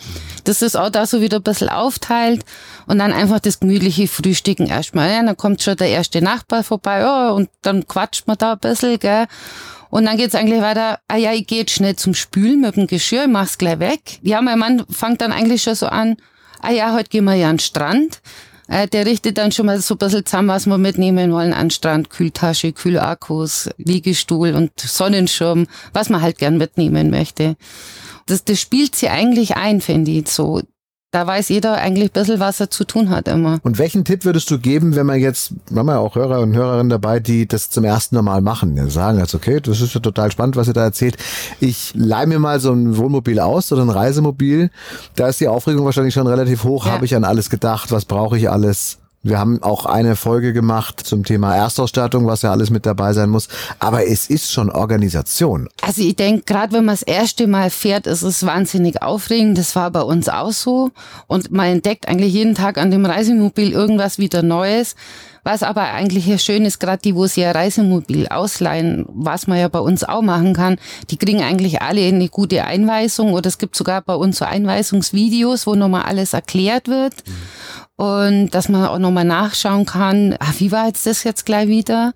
Das 0.43 0.61
ist 0.61 0.75
auch 0.75 0.89
da 0.89 1.05
so 1.05 1.21
wieder 1.21 1.37
ein 1.37 1.43
bisschen 1.43 1.69
aufteilt. 1.69 2.43
Und 2.85 2.99
dann 2.99 3.13
einfach 3.13 3.39
das 3.39 3.61
gemütliche 3.61 4.09
Frühstücken 4.09 4.67
erstmal. 4.67 5.09
Ja, 5.09 5.23
dann 5.23 5.37
kommt 5.37 5.63
schon 5.63 5.77
der 5.77 5.87
erste 5.87 6.21
Nachbar 6.21 6.63
vorbei, 6.63 6.99
ja, 6.99 7.29
und 7.31 7.49
dann 7.61 7.87
quatscht 7.87 8.27
man 8.27 8.37
da 8.37 8.53
ein 8.53 8.59
bisschen, 8.59 8.99
gell. 8.99 9.27
Und 9.89 10.05
dann 10.05 10.17
geht's 10.17 10.35
eigentlich 10.35 10.61
weiter, 10.61 10.99
ah 11.07 11.15
ja, 11.15 11.31
ich 11.31 11.47
gehe 11.47 11.59
jetzt 11.59 11.71
schnell 11.71 11.95
zum 11.95 12.13
Spülen 12.13 12.59
mit 12.59 12.75
dem 12.75 12.87
Geschirr, 12.87 13.23
ich 13.23 13.29
mach's 13.29 13.57
gleich 13.57 13.79
weg. 13.79 14.19
Ja, 14.21 14.41
mein 14.41 14.59
Mann 14.59 14.83
fängt 14.89 15.21
dann 15.21 15.31
eigentlich 15.31 15.63
schon 15.63 15.75
so 15.75 15.85
an, 15.87 16.17
ah 16.65 16.71
ja, 16.71 16.93
heute 16.93 17.09
gehen 17.09 17.25
wir 17.25 17.35
ja 17.35 17.49
an 17.49 17.57
den 17.57 17.59
Strand. 17.59 18.21
Äh, 18.67 18.87
der 18.87 19.05
richtet 19.05 19.37
dann 19.37 19.51
schon 19.51 19.67
mal 19.67 19.79
so 19.79 19.93
ein 19.93 19.97
bisschen 19.99 20.25
zusammen, 20.25 20.47
was 20.47 20.65
wir 20.65 20.77
mitnehmen 20.77 21.31
wollen 21.31 21.53
an 21.53 21.69
Strand. 21.69 22.09
Kühltasche, 22.09 22.73
Kühlakkus, 22.73 23.69
Liegestuhl 23.77 24.55
und 24.55 24.79
Sonnenschirm, 24.79 25.67
was 25.93 26.09
man 26.09 26.21
halt 26.21 26.39
gern 26.39 26.57
mitnehmen 26.57 27.11
möchte. 27.11 27.55
Das, 28.25 28.43
das 28.43 28.59
spielt 28.59 28.95
sie 28.95 29.09
eigentlich 29.09 29.55
ein, 29.55 29.81
finde 29.81 30.11
ich, 30.11 30.29
so 30.29 30.61
da 31.15 31.25
weiß 31.25 31.47
jeder 31.47 31.75
eigentlich 31.75 32.09
ein 32.09 32.11
bisschen, 32.11 32.41
was 32.41 32.59
er 32.59 32.69
zu 32.69 32.83
tun 32.83 33.09
hat 33.09 33.29
immer. 33.29 33.59
Und 33.63 33.77
welchen 33.77 34.03
Tipp 34.03 34.25
würdest 34.25 34.51
du 34.51 34.59
geben, 34.59 34.97
wenn 34.97 35.05
man 35.05 35.17
jetzt, 35.17 35.53
wir 35.69 35.79
haben 35.79 35.87
ja 35.87 35.97
auch 35.97 36.15
Hörer 36.15 36.41
und 36.41 36.53
Hörerinnen 36.53 36.89
dabei, 36.89 37.21
die 37.21 37.47
das 37.47 37.69
zum 37.69 37.85
ersten 37.85 38.21
Mal 38.21 38.41
machen, 38.41 38.75
die 38.75 38.91
sagen 38.91 39.17
jetzt, 39.19 39.33
okay, 39.33 39.61
das 39.61 39.79
ist 39.79 39.93
ja 39.93 40.01
total 40.01 40.29
spannend, 40.29 40.57
was 40.57 40.67
ihr 40.67 40.73
da 40.73 40.83
erzählt. 40.83 41.15
Ich 41.61 41.93
leih 41.95 42.25
mir 42.25 42.39
mal 42.39 42.59
so 42.59 42.73
ein 42.73 42.97
Wohnmobil 42.97 43.39
aus 43.39 43.71
oder 43.71 43.83
ein 43.83 43.89
Reisemobil. 43.89 44.71
Da 45.15 45.29
ist 45.29 45.39
die 45.39 45.47
Aufregung 45.47 45.85
wahrscheinlich 45.85 46.13
schon 46.13 46.27
relativ 46.27 46.65
hoch. 46.65 46.85
Ja. 46.85 46.91
Habe 46.91 47.05
ich 47.05 47.15
an 47.15 47.23
alles 47.23 47.49
gedacht? 47.49 47.93
Was 47.93 48.03
brauche 48.03 48.37
ich 48.37 48.49
alles? 48.49 48.97
Wir 49.25 49.39
haben 49.39 49.63
auch 49.63 49.87
eine 49.87 50.15
Folge 50.15 50.53
gemacht 50.53 51.01
zum 51.03 51.23
Thema 51.23 51.55
Erstausstattung, 51.55 52.27
was 52.27 52.43
ja 52.43 52.51
alles 52.51 52.69
mit 52.69 52.85
dabei 52.85 53.11
sein 53.13 53.31
muss. 53.31 53.47
Aber 53.79 54.05
es 54.05 54.29
ist 54.29 54.51
schon 54.51 54.69
Organisation. 54.69 55.67
Also 55.81 56.03
ich 56.03 56.15
denke, 56.15 56.43
gerade 56.45 56.73
wenn 56.73 56.85
man 56.85 56.93
das 56.93 57.01
erste 57.01 57.47
Mal 57.47 57.71
fährt, 57.71 58.05
ist 58.05 58.21
es 58.21 58.45
wahnsinnig 58.45 59.01
aufregend. 59.01 59.57
Das 59.57 59.75
war 59.75 59.89
bei 59.89 60.03
uns 60.03 60.29
auch 60.29 60.51
so. 60.51 60.91
Und 61.25 61.51
man 61.51 61.65
entdeckt 61.65 62.07
eigentlich 62.07 62.33
jeden 62.33 62.53
Tag 62.53 62.77
an 62.77 62.91
dem 62.91 63.03
Reisemobil 63.03 63.71
irgendwas 63.71 64.19
wieder 64.19 64.43
Neues. 64.43 64.95
Was 65.43 65.63
aber 65.63 65.81
eigentlich 65.81 66.25
hier 66.25 66.39
schön 66.39 66.63
ist, 66.63 66.79
gerade 66.79 67.01
die, 67.03 67.15
wo 67.15 67.25
sie 67.25 67.45
ein 67.45 67.51
Reisemobil 67.51 68.27
ausleihen, 68.27 69.05
was 69.09 69.47
man 69.47 69.59
ja 69.59 69.69
bei 69.69 69.79
uns 69.79 70.03
auch 70.03 70.23
machen 70.23 70.53
kann, 70.53 70.77
die 71.11 71.17
kriegen 71.17 71.41
eigentlich 71.41 71.83
alle 71.83 72.01
eine 72.07 72.29
gute 72.29 72.63
Einweisung 72.65 73.33
oder 73.33 73.47
es 73.47 73.59
gibt 73.59 73.75
sogar 73.75 74.01
bei 74.01 74.15
uns 74.15 74.37
so 74.37 74.45
Einweisungsvideos, 74.45 75.67
wo 75.67 75.75
nochmal 75.75 76.03
alles 76.03 76.33
erklärt 76.33 76.87
wird. 76.87 77.13
Mhm 77.27 77.33
und 77.97 78.49
dass 78.49 78.67
man 78.67 78.85
auch 78.87 78.99
nochmal 78.99 79.23
nachschauen 79.23 79.85
kann, 79.85 80.35
ach, 80.39 80.55
wie 80.59 80.71
war 80.73 80.87
jetzt 80.87 81.05
das 81.05 81.23
jetzt 81.23 81.45
gleich 81.45 81.69
wieder? 81.69 82.13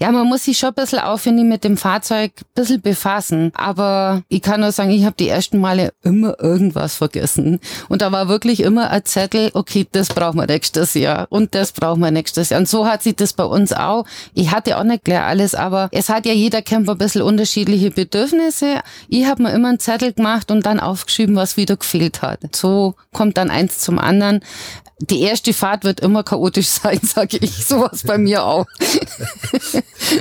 Ja, 0.00 0.10
man 0.10 0.26
muss 0.26 0.44
sich 0.44 0.56
schon 0.56 0.70
ein 0.70 0.74
bisschen 0.74 1.00
aufwendig 1.00 1.44
mit 1.44 1.64
dem 1.64 1.76
Fahrzeug 1.76 2.32
ein 2.40 2.46
bisschen 2.54 2.80
befassen. 2.80 3.52
Aber 3.54 4.22
ich 4.28 4.40
kann 4.40 4.60
nur 4.60 4.72
sagen, 4.72 4.90
ich 4.90 5.04
habe 5.04 5.16
die 5.18 5.28
ersten 5.28 5.60
Male 5.60 5.92
immer 6.02 6.40
irgendwas 6.40 6.96
vergessen. 6.96 7.60
Und 7.90 8.00
da 8.00 8.10
war 8.10 8.28
wirklich 8.28 8.60
immer 8.60 8.90
ein 8.90 9.04
Zettel, 9.04 9.50
okay, 9.52 9.86
das 9.92 10.08
brauchen 10.08 10.38
wir 10.38 10.46
nächstes 10.46 10.94
Jahr 10.94 11.26
und 11.28 11.54
das 11.54 11.72
brauchen 11.72 12.00
wir 12.00 12.10
nächstes 12.10 12.48
Jahr. 12.48 12.60
Und 12.60 12.68
so 12.68 12.86
hat 12.86 13.02
sich 13.02 13.16
das 13.16 13.34
bei 13.34 13.44
uns 13.44 13.74
auch. 13.74 14.06
Ich 14.32 14.50
hatte 14.50 14.78
auch 14.78 14.84
nicht 14.84 15.04
gleich 15.04 15.20
alles, 15.20 15.54
aber 15.54 15.90
es 15.92 16.08
hat 16.08 16.24
ja 16.24 16.32
jeder 16.32 16.62
Camper 16.62 16.92
ein 16.92 16.98
bisschen 16.98 17.20
unterschiedliche 17.20 17.90
Bedürfnisse. 17.90 18.80
Ich 19.08 19.26
habe 19.26 19.42
mir 19.42 19.52
immer 19.52 19.68
einen 19.68 19.78
Zettel 19.78 20.14
gemacht 20.14 20.50
und 20.50 20.64
dann 20.64 20.80
aufgeschrieben, 20.80 21.36
was 21.36 21.58
wieder 21.58 21.76
gefehlt 21.76 22.22
hat. 22.22 22.56
So 22.56 22.94
kommt 23.12 23.36
dann 23.36 23.50
eins 23.50 23.80
zum 23.80 23.98
anderen 23.98 24.40
die 25.00 25.17
erste 25.20 25.52
Fahrt 25.52 25.84
wird 25.84 26.00
immer 26.00 26.22
chaotisch 26.22 26.66
sein, 26.82 27.00
sage 27.02 27.38
ich. 27.38 27.66
Sowas 27.66 28.02
bei 28.04 28.18
mir 28.18 28.44
auch. 28.44 28.66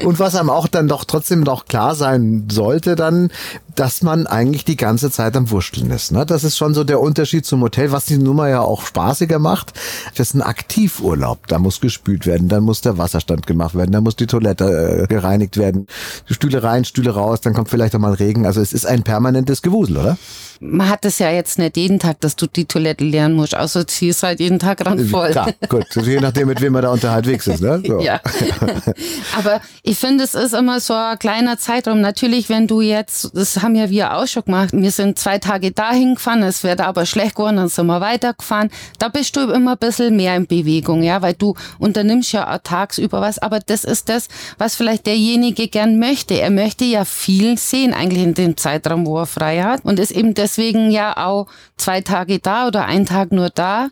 Und 0.04 0.20
was 0.20 0.36
einem 0.36 0.50
auch 0.50 0.68
dann 0.68 0.88
doch 0.88 1.06
trotzdem 1.06 1.42
noch 1.42 1.66
klar 1.66 1.96
sein 1.96 2.48
sollte, 2.52 2.96
dann 2.96 3.32
dass 3.78 4.02
man 4.02 4.26
eigentlich 4.26 4.66
die 4.66 4.76
ganze 4.76 5.12
Zeit 5.12 5.38
am 5.38 5.52
Wurschteln 5.52 5.92
ist. 5.92 6.12
Ne? 6.12 6.26
Das 6.26 6.44
ist 6.44 6.58
schon 6.58 6.74
so 6.74 6.84
der 6.84 7.00
Unterschied 7.00 7.46
zum 7.46 7.62
Hotel, 7.62 7.92
was 7.92 8.06
die 8.06 8.18
Nummer 8.18 8.50
ja 8.50 8.62
auch 8.62 8.84
spaßiger 8.84 9.38
macht. 9.38 9.74
Das 10.16 10.30
ist 10.30 10.34
ein 10.34 10.42
Aktivurlaub. 10.42 11.46
Da 11.48 11.60
muss 11.60 11.80
gespült 11.80 12.26
werden, 12.26 12.48
dann 12.48 12.64
muss 12.64 12.82
der 12.82 12.98
Wasserstand 12.98 13.46
gemacht 13.46 13.76
werden, 13.76 13.92
dann 13.92 14.04
muss 14.04 14.16
die 14.16 14.26
Toilette 14.26 15.04
äh, 15.04 15.08
gereinigt 15.08 15.58
werden. 15.58 15.86
Stühle 16.26 16.64
rein, 16.64 16.86
Stühle 16.86 17.12
raus, 17.12 17.42
dann 17.42 17.54
kommt 17.54 17.70
vielleicht 17.70 17.96
auch 17.96 18.00
mal 18.00 18.14
Regen. 18.14 18.48
Also 18.48 18.62
es 18.62 18.74
ist 18.74 18.88
ein 18.88 19.04
permanentes 19.04 19.62
Gewusel, 19.62 19.98
oder? 19.98 20.18
Man 20.60 20.90
hat 20.90 21.06
es 21.06 21.20
ja 21.20 21.30
jetzt 21.30 21.60
nicht 21.60 21.78
jeden 21.78 22.00
Tag, 22.00 22.20
dass 22.22 22.36
du 22.36 22.48
die 22.48 22.66
Toilette 22.66 23.04
leeren 23.04 23.34
musst, 23.34 23.56
außer 23.56 23.86
sie 23.88 24.10
ist 24.10 24.24
halt 24.24 24.40
jeden 24.40 24.58
Tag 24.58 24.84
randvoll. 24.86 25.30
Klar, 25.30 25.54
gut. 25.70 25.86
Je 25.96 26.20
nachdem, 26.20 26.48
mit 26.48 26.62
wem 26.62 26.74
man 26.74 26.82
da 26.82 26.92
unterhalts 26.92 27.48
ist. 27.48 27.62
Ne? 27.62 27.82
So. 27.86 28.00
Ja. 28.00 28.22
Aber 29.38 29.62
ich 29.84 29.98
finde, 30.00 30.24
es 30.24 30.34
ist 30.34 30.54
immer 30.54 30.80
so 30.80 30.94
ein 30.94 31.20
kleiner 31.20 31.60
Zeitraum. 31.60 32.02
Natürlich, 32.02 32.50
wenn 32.50 32.66
du 32.66 32.82
jetzt, 32.82 33.30
das 33.36 33.62
haben 33.68 33.76
ja 33.76 33.90
wir 33.90 34.16
auch 34.16 34.28
schon 34.28 34.46
gemacht, 34.46 34.70
wir 34.72 34.92
sind 34.92 35.20
zwei 35.20 35.40
Tage 35.40 35.72
dahin 35.72 36.16
gefahren, 36.16 36.42
es 36.42 36.64
wird 36.64 36.80
aber 36.80 37.06
schlecht 37.06 37.36
geworden, 37.36 37.58
dann 37.58 37.68
sind 37.68 37.88
wir 37.88 38.00
weitergefahren. 38.00 38.70
Da 38.98 39.10
bist 39.10 39.36
du 39.36 39.42
immer 39.52 39.74
ein 39.74 39.78
bisschen 39.78 40.16
mehr 40.16 40.38
in 40.38 40.48
Bewegung, 40.48 41.04
ja, 41.04 41.22
weil 41.22 41.34
du 41.34 41.54
unternimmst 41.78 42.32
ja 42.32 42.56
auch 42.56 42.60
tagsüber 42.64 43.20
was. 43.20 43.40
Aber 43.40 43.60
das 43.60 43.84
ist 43.84 44.08
das, 44.08 44.30
was 44.58 44.76
vielleicht 44.76 45.06
derjenige 45.06 45.68
gern 45.68 46.00
möchte. 46.00 46.40
Er 46.40 46.50
möchte 46.50 46.86
ja 46.86 47.04
viel 47.04 47.58
sehen, 47.58 47.94
eigentlich 47.94 48.24
in 48.24 48.34
dem 48.36 48.56
Zeitraum, 48.56 49.06
wo 49.06 49.20
er 49.20 49.26
frei 49.26 49.62
hat. 49.62 49.84
Und 49.84 50.00
ist 50.00 50.12
eben 50.12 50.34
deswegen 50.34 50.90
ja 50.90 51.18
auch 51.18 51.48
zwei 51.76 52.00
Tage 52.00 52.40
da 52.40 52.68
oder 52.68 52.86
ein 52.86 53.06
Tag 53.06 53.34
nur 53.34 53.50
da. 53.50 53.90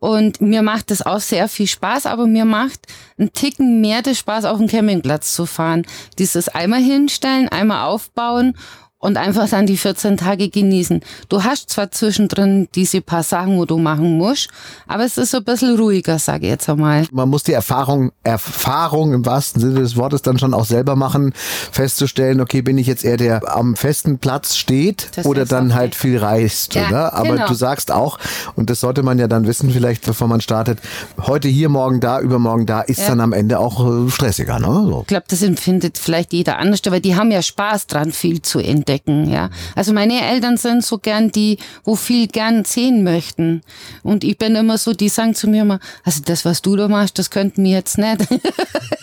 Und 0.00 0.40
mir 0.40 0.62
macht 0.62 0.90
das 0.90 1.06
auch 1.06 1.20
sehr 1.20 1.46
viel 1.46 1.68
Spaß, 1.68 2.06
aber 2.06 2.26
mir 2.26 2.44
macht 2.44 2.80
ein 3.20 3.32
Ticken 3.32 3.80
mehr 3.80 4.02
der 4.02 4.16
Spaß, 4.16 4.46
auf 4.46 4.58
dem 4.58 4.66
Campingplatz 4.66 5.32
zu 5.32 5.46
fahren. 5.46 5.86
Dieses 6.18 6.48
einmal 6.48 6.82
hinstellen, 6.82 7.48
einmal 7.48 7.86
aufbauen 7.86 8.56
und 9.02 9.16
einfach 9.16 9.48
dann 9.48 9.66
die 9.66 9.76
14 9.76 10.16
Tage 10.16 10.48
genießen. 10.48 11.00
Du 11.28 11.42
hast 11.42 11.70
zwar 11.70 11.90
zwischendrin 11.90 12.68
diese 12.72 13.00
paar 13.00 13.24
Sachen, 13.24 13.58
wo 13.58 13.64
du 13.64 13.76
machen 13.76 14.16
musst, 14.16 14.48
aber 14.86 15.04
es 15.04 15.18
ist 15.18 15.32
so 15.32 15.38
ein 15.38 15.44
bisschen 15.44 15.76
ruhiger, 15.76 16.20
sage 16.20 16.46
ich 16.46 16.50
jetzt 16.50 16.68
einmal. 16.70 17.06
Man 17.10 17.28
muss 17.28 17.42
die 17.42 17.52
Erfahrung, 17.52 18.12
Erfahrung 18.22 19.12
im 19.12 19.26
wahrsten 19.26 19.60
Sinne 19.60 19.80
des 19.80 19.96
Wortes 19.96 20.22
dann 20.22 20.38
schon 20.38 20.54
auch 20.54 20.64
selber 20.64 20.94
machen, 20.94 21.34
festzustellen, 21.72 22.40
okay, 22.40 22.62
bin 22.62 22.78
ich 22.78 22.86
jetzt 22.86 23.04
eher 23.04 23.16
der 23.16 23.42
am 23.52 23.74
festen 23.74 24.18
Platz 24.18 24.54
steht 24.54 25.10
das 25.16 25.26
oder 25.26 25.46
dann 25.46 25.66
okay. 25.66 25.74
halt 25.74 25.94
viel 25.96 26.18
reist, 26.18 26.74
ja, 26.74 26.86
oder? 26.86 27.12
Aber 27.14 27.34
genau. 27.34 27.48
du 27.48 27.54
sagst 27.54 27.90
auch, 27.90 28.20
und 28.54 28.70
das 28.70 28.78
sollte 28.78 29.02
man 29.02 29.18
ja 29.18 29.26
dann 29.26 29.48
wissen, 29.48 29.70
vielleicht 29.72 30.06
bevor 30.06 30.28
man 30.28 30.40
startet, 30.40 30.78
heute 31.20 31.48
hier, 31.48 31.68
morgen 31.68 31.98
da, 31.98 32.20
übermorgen 32.20 32.66
da, 32.66 32.82
ist 32.82 33.00
ja. 33.00 33.08
dann 33.08 33.20
am 33.20 33.32
Ende 33.32 33.58
auch 33.58 34.06
äh, 34.06 34.08
stressiger, 34.10 34.60
ne? 34.60 34.86
So. 34.88 35.00
Ich 35.00 35.08
glaube, 35.08 35.24
das 35.26 35.42
empfindet 35.42 35.98
vielleicht 35.98 36.32
jeder 36.32 36.58
anders, 36.58 36.80
weil 36.86 37.00
die 37.00 37.16
haben 37.16 37.32
ja 37.32 37.42
Spaß 37.42 37.88
dran, 37.88 38.12
viel 38.12 38.42
zu 38.42 38.60
entdecken 38.60 38.91
entdecken, 38.92 39.30
ja. 39.30 39.50
Also 39.74 39.92
meine 39.92 40.20
Eltern 40.20 40.56
sind 40.56 40.84
so 40.84 40.98
gern 40.98 41.30
die, 41.30 41.58
wo 41.84 41.96
viel 41.96 42.26
gern 42.26 42.64
sehen 42.64 43.02
möchten. 43.02 43.62
Und 44.02 44.24
ich 44.24 44.38
bin 44.38 44.54
immer 44.54 44.78
so, 44.78 44.92
die 44.92 45.08
sagen 45.08 45.34
zu 45.34 45.48
mir 45.48 45.62
immer, 45.62 45.80
also 46.04 46.20
das, 46.24 46.44
was 46.44 46.62
du 46.62 46.76
da 46.76 46.88
machst, 46.88 47.18
das 47.18 47.30
könnten 47.30 47.64
wir 47.64 47.72
jetzt 47.72 47.98
nicht. 47.98 48.26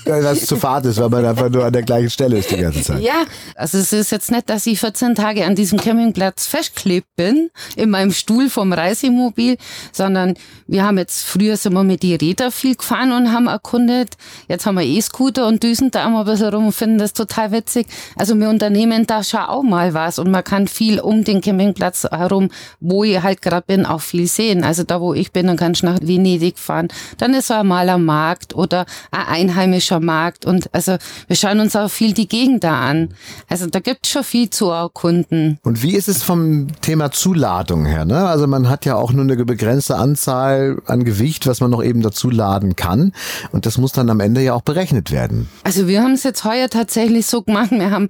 Ja, 0.05 0.23
was 0.23 0.47
zu 0.47 0.55
fad 0.55 0.85
ist, 0.85 0.97
weil 0.99 1.09
man 1.09 1.23
einfach 1.23 1.49
nur 1.49 1.65
an 1.65 1.71
der 1.71 1.83
gleichen 1.83 2.09
Stelle 2.09 2.39
ist 2.39 2.49
die 2.49 2.57
ganze 2.57 2.81
Zeit. 2.81 3.01
Ja, 3.01 3.25
also 3.53 3.77
es 3.77 3.93
ist 3.93 4.11
jetzt 4.11 4.31
nicht, 4.31 4.49
dass 4.49 4.65
ich 4.65 4.79
14 4.79 5.13
Tage 5.13 5.45
an 5.45 5.53
diesem 5.53 5.79
Campingplatz 5.79 6.47
festgeklebt 6.47 7.07
bin, 7.15 7.51
in 7.75 7.91
meinem 7.91 8.11
Stuhl 8.11 8.49
vom 8.49 8.73
Reisemobil, 8.73 9.57
sondern 9.91 10.33
wir 10.65 10.83
haben 10.83 10.97
jetzt, 10.97 11.23
früher 11.23 11.57
sind 11.57 11.73
wir 11.73 11.83
mit 11.83 12.01
die 12.01 12.15
Räder 12.15 12.49
viel 12.49 12.75
gefahren 12.75 13.11
und 13.11 13.31
haben 13.31 13.45
erkundet. 13.45 14.17
Jetzt 14.47 14.65
haben 14.65 14.79
wir 14.79 14.83
E-Scooter 14.83 15.45
und 15.45 15.61
düsen 15.61 15.91
da 15.91 16.07
immer 16.07 16.21
ein 16.21 16.25
bisschen 16.25 16.53
rum 16.55 16.65
und 16.67 16.71
finden 16.73 16.97
das 16.97 17.13
total 17.13 17.51
witzig. 17.51 17.85
Also 18.15 18.35
wir 18.35 18.49
unternehmen 18.49 19.05
da 19.05 19.23
schon 19.23 19.41
auch 19.41 19.63
mal 19.63 19.78
mal 19.79 19.93
was 19.93 20.19
und 20.19 20.29
man 20.29 20.43
kann 20.43 20.67
viel 20.67 20.99
um 20.99 21.23
den 21.23 21.39
Campingplatz 21.41 22.03
herum, 22.03 22.49
wo 22.79 23.03
ich 23.03 23.21
halt 23.23 23.41
gerade 23.41 23.65
bin, 23.65 23.85
auch 23.85 24.01
viel 24.01 24.27
sehen. 24.27 24.63
Also 24.63 24.83
da, 24.83 24.99
wo 24.99 25.13
ich 25.13 25.31
bin, 25.31 25.47
dann 25.47 25.57
kann 25.57 25.71
ich 25.71 25.83
nach 25.83 25.99
Venedig 26.01 26.57
fahren. 26.59 26.89
Dann 27.17 27.33
ist 27.33 27.47
so 27.47 27.53
ein 27.53 27.67
maler 27.67 27.97
Markt 27.97 28.53
oder 28.55 28.85
ein 29.11 29.49
einheimischer 29.49 29.99
Markt 29.99 30.45
und 30.45 30.69
also 30.73 30.97
wir 31.27 31.35
schauen 31.35 31.59
uns 31.59 31.75
auch 31.75 31.89
viel 31.89 32.13
die 32.13 32.27
Gegend 32.27 32.63
da 32.63 32.79
an. 32.81 33.09
Also 33.47 33.67
da 33.67 33.79
gibt 33.79 34.05
es 34.05 34.11
schon 34.11 34.23
viel 34.23 34.49
zu 34.49 34.69
erkunden. 34.69 35.59
Und 35.63 35.81
wie 35.81 35.95
ist 35.95 36.09
es 36.09 36.23
vom 36.23 36.67
Thema 36.81 37.11
Zuladung 37.11 37.85
her? 37.85 38.03
Ne? 38.03 38.27
Also 38.27 38.47
man 38.47 38.69
hat 38.69 38.85
ja 38.85 38.95
auch 38.95 39.13
nur 39.13 39.23
eine 39.23 39.45
begrenzte 39.45 39.95
Anzahl 39.95 40.81
an 40.87 41.05
Gewicht, 41.05 41.47
was 41.47 41.61
man 41.61 41.71
noch 41.71 41.83
eben 41.83 42.01
dazu 42.01 42.29
laden 42.29 42.75
kann 42.75 43.13
und 43.51 43.65
das 43.65 43.77
muss 43.77 43.93
dann 43.93 44.09
am 44.09 44.19
Ende 44.19 44.41
ja 44.41 44.53
auch 44.53 44.61
berechnet 44.61 45.11
werden. 45.11 45.47
Also 45.63 45.87
wir 45.87 46.01
haben 46.01 46.13
es 46.13 46.23
jetzt 46.23 46.43
heuer 46.43 46.69
tatsächlich 46.69 47.25
so 47.25 47.41
gemacht, 47.43 47.71
wir 47.71 47.91
haben 47.91 48.09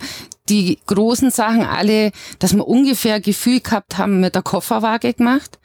die 0.50 0.79
großen 0.86 1.32
Sachen 1.32 1.63
alle, 1.63 2.12
dass 2.39 2.56
wir 2.56 2.68
ungefähr 2.68 3.20
Gefühl 3.20 3.60
gehabt 3.60 3.98
haben, 3.98 4.20
mit 4.20 4.36
der 4.36 4.41
Kofferwaage 4.41 5.13
gemacht. 5.13 5.60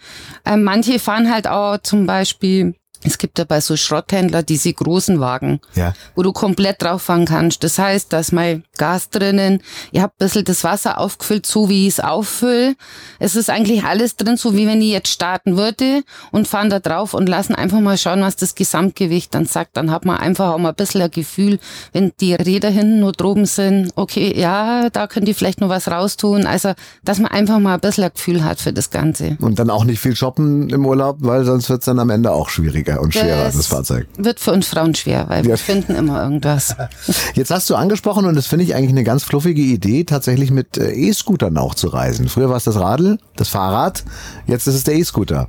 Ähm, 0.45 0.63
manche 0.63 0.99
fahren 0.99 1.33
halt 1.33 1.49
auch 1.49 1.79
zum 1.79 2.07
Beispiel 2.07 2.75
es 3.05 3.19
gibt 3.19 3.39
ja 3.39 3.45
bei 3.45 3.61
so 3.61 3.77
Schrotthändler 3.77 4.43
diese 4.43 4.73
großen 4.73 5.21
Wagen, 5.21 5.61
ja. 5.75 5.93
wo 6.15 6.23
du 6.23 6.33
komplett 6.33 6.83
drauf 6.83 7.03
fahren 7.03 7.27
kannst. 7.27 7.63
Das 7.63 7.79
heißt, 7.79 8.13
da 8.13 8.21
ist 8.21 8.33
mein 8.33 8.65
Gas 8.79 9.11
drinnen. 9.11 9.61
Ihr 9.93 10.03
habt 10.03 10.15
ein 10.15 10.27
bisschen 10.27 10.45
das 10.45 10.65
Wasser 10.65 10.99
aufgefüllt, 10.99 11.47
so 11.47 11.69
wie 11.69 11.87
ich 11.87 11.95
es 11.95 12.01
auffülle. 12.01 12.77
Es 13.19 13.37
ist 13.37 13.51
eigentlich 13.51 13.85
alles 13.85 14.17
drin, 14.17 14.37
so 14.37 14.57
wie 14.57 14.67
wenn 14.67 14.81
ich 14.81 14.91
jetzt 14.91 15.09
starten 15.09 15.57
würde 15.57 16.03
und 16.33 16.49
fahren 16.49 16.71
da 16.71 16.81
drauf 16.81 17.15
und 17.15 17.29
lassen 17.29 17.55
einfach 17.55 17.81
mal 17.81 17.99
schauen, 17.99 18.23
was 18.23 18.37
das 18.37 18.55
Gesamtgewicht 18.55 19.35
dann 19.35 19.45
sagt. 19.47 19.77
Dann 19.77 19.91
hat 19.91 20.05
man 20.05 20.17
einfach 20.17 20.53
auch 20.53 20.59
mal 20.59 20.71
ein 20.71 20.75
bisschen 20.75 21.03
ein 21.03 21.11
Gefühl, 21.11 21.59
wenn 21.93 22.13
die 22.21 22.35
Räder 22.35 22.71
hinten 22.71 23.01
nur 23.01 23.13
droben 23.13 23.47
sind, 23.47 23.93
okay, 23.97 24.35
ja, 24.39 24.89
da 24.91 25.07
könnt 25.07 25.29
ihr 25.29 25.35
vielleicht 25.35 25.61
noch 25.61 25.69
was 25.69 25.89
raustun. 25.89 26.47
Also, 26.47 26.73
dass 27.05 27.19
man 27.19 27.31
einfach 27.31 27.59
mal 27.59 27.75
ein 27.75 27.81
bisschen 27.81 28.05
ein 28.05 28.13
Gefühl 28.15 28.45
hat 28.45 28.61
für 28.61 28.73
das 28.73 28.91
Ganze. 28.91 29.37
Und 29.41 29.59
dann 29.59 29.69
auch 29.69 29.85
nicht 29.85 30.01
viel 30.01 30.17
shoppen 30.17 30.71
im 30.71 30.87
Urlaub, 30.87 31.19
weil 31.21 31.45
sonst 31.45 31.69
wird 31.69 31.81
es 31.81 31.85
dann 31.85 31.99
am 31.99 32.11
Ende 32.11 32.33
auch 32.33 32.49
schwieriger 32.49 32.94
schwieriger 32.95 33.01
und 33.03 33.15
schwerer, 33.15 33.45
das, 33.45 33.57
das 33.57 33.67
Fahrzeug. 33.67 34.07
Wird 34.17 34.41
für 34.41 34.53
uns 34.53 34.69
Frauen 34.69 34.95
schwer, 34.95 35.29
weil 35.29 35.43
ja. 35.43 35.51
wir 35.51 35.59
finden 35.59 35.95
immer 35.95 36.23
irgendwas. 36.23 36.77
Jetzt 37.35 37.51
hast 37.51 37.69
du 37.71 37.75
angesprochen, 37.75 38.25
und 38.27 38.35
das 38.35 38.47
finde 38.47 38.65
ich 38.65 38.75
eigentlich 38.75 38.91
eine 38.91 39.05
ganz 39.05 39.25
fluffige 39.25 39.63
Idee, 39.63 40.05
tatsächlich 40.05 40.51
mit 40.51 40.77
äh, 40.79 40.93
E-Scootern 40.93 41.57
auch 41.59 41.75
zu 41.75 41.89
reisen. 41.89 42.29
Früher 42.29 42.49
war 42.49 42.57
es 42.57 42.65
das 42.65 42.77
Radl, 42.77 43.19
das 43.37 43.49
Fahrrad, 43.49 44.05
jetzt 44.47 44.67
ist 44.67 44.75
es 44.75 44.85
der 44.85 44.95
E-Scooter. 44.95 45.49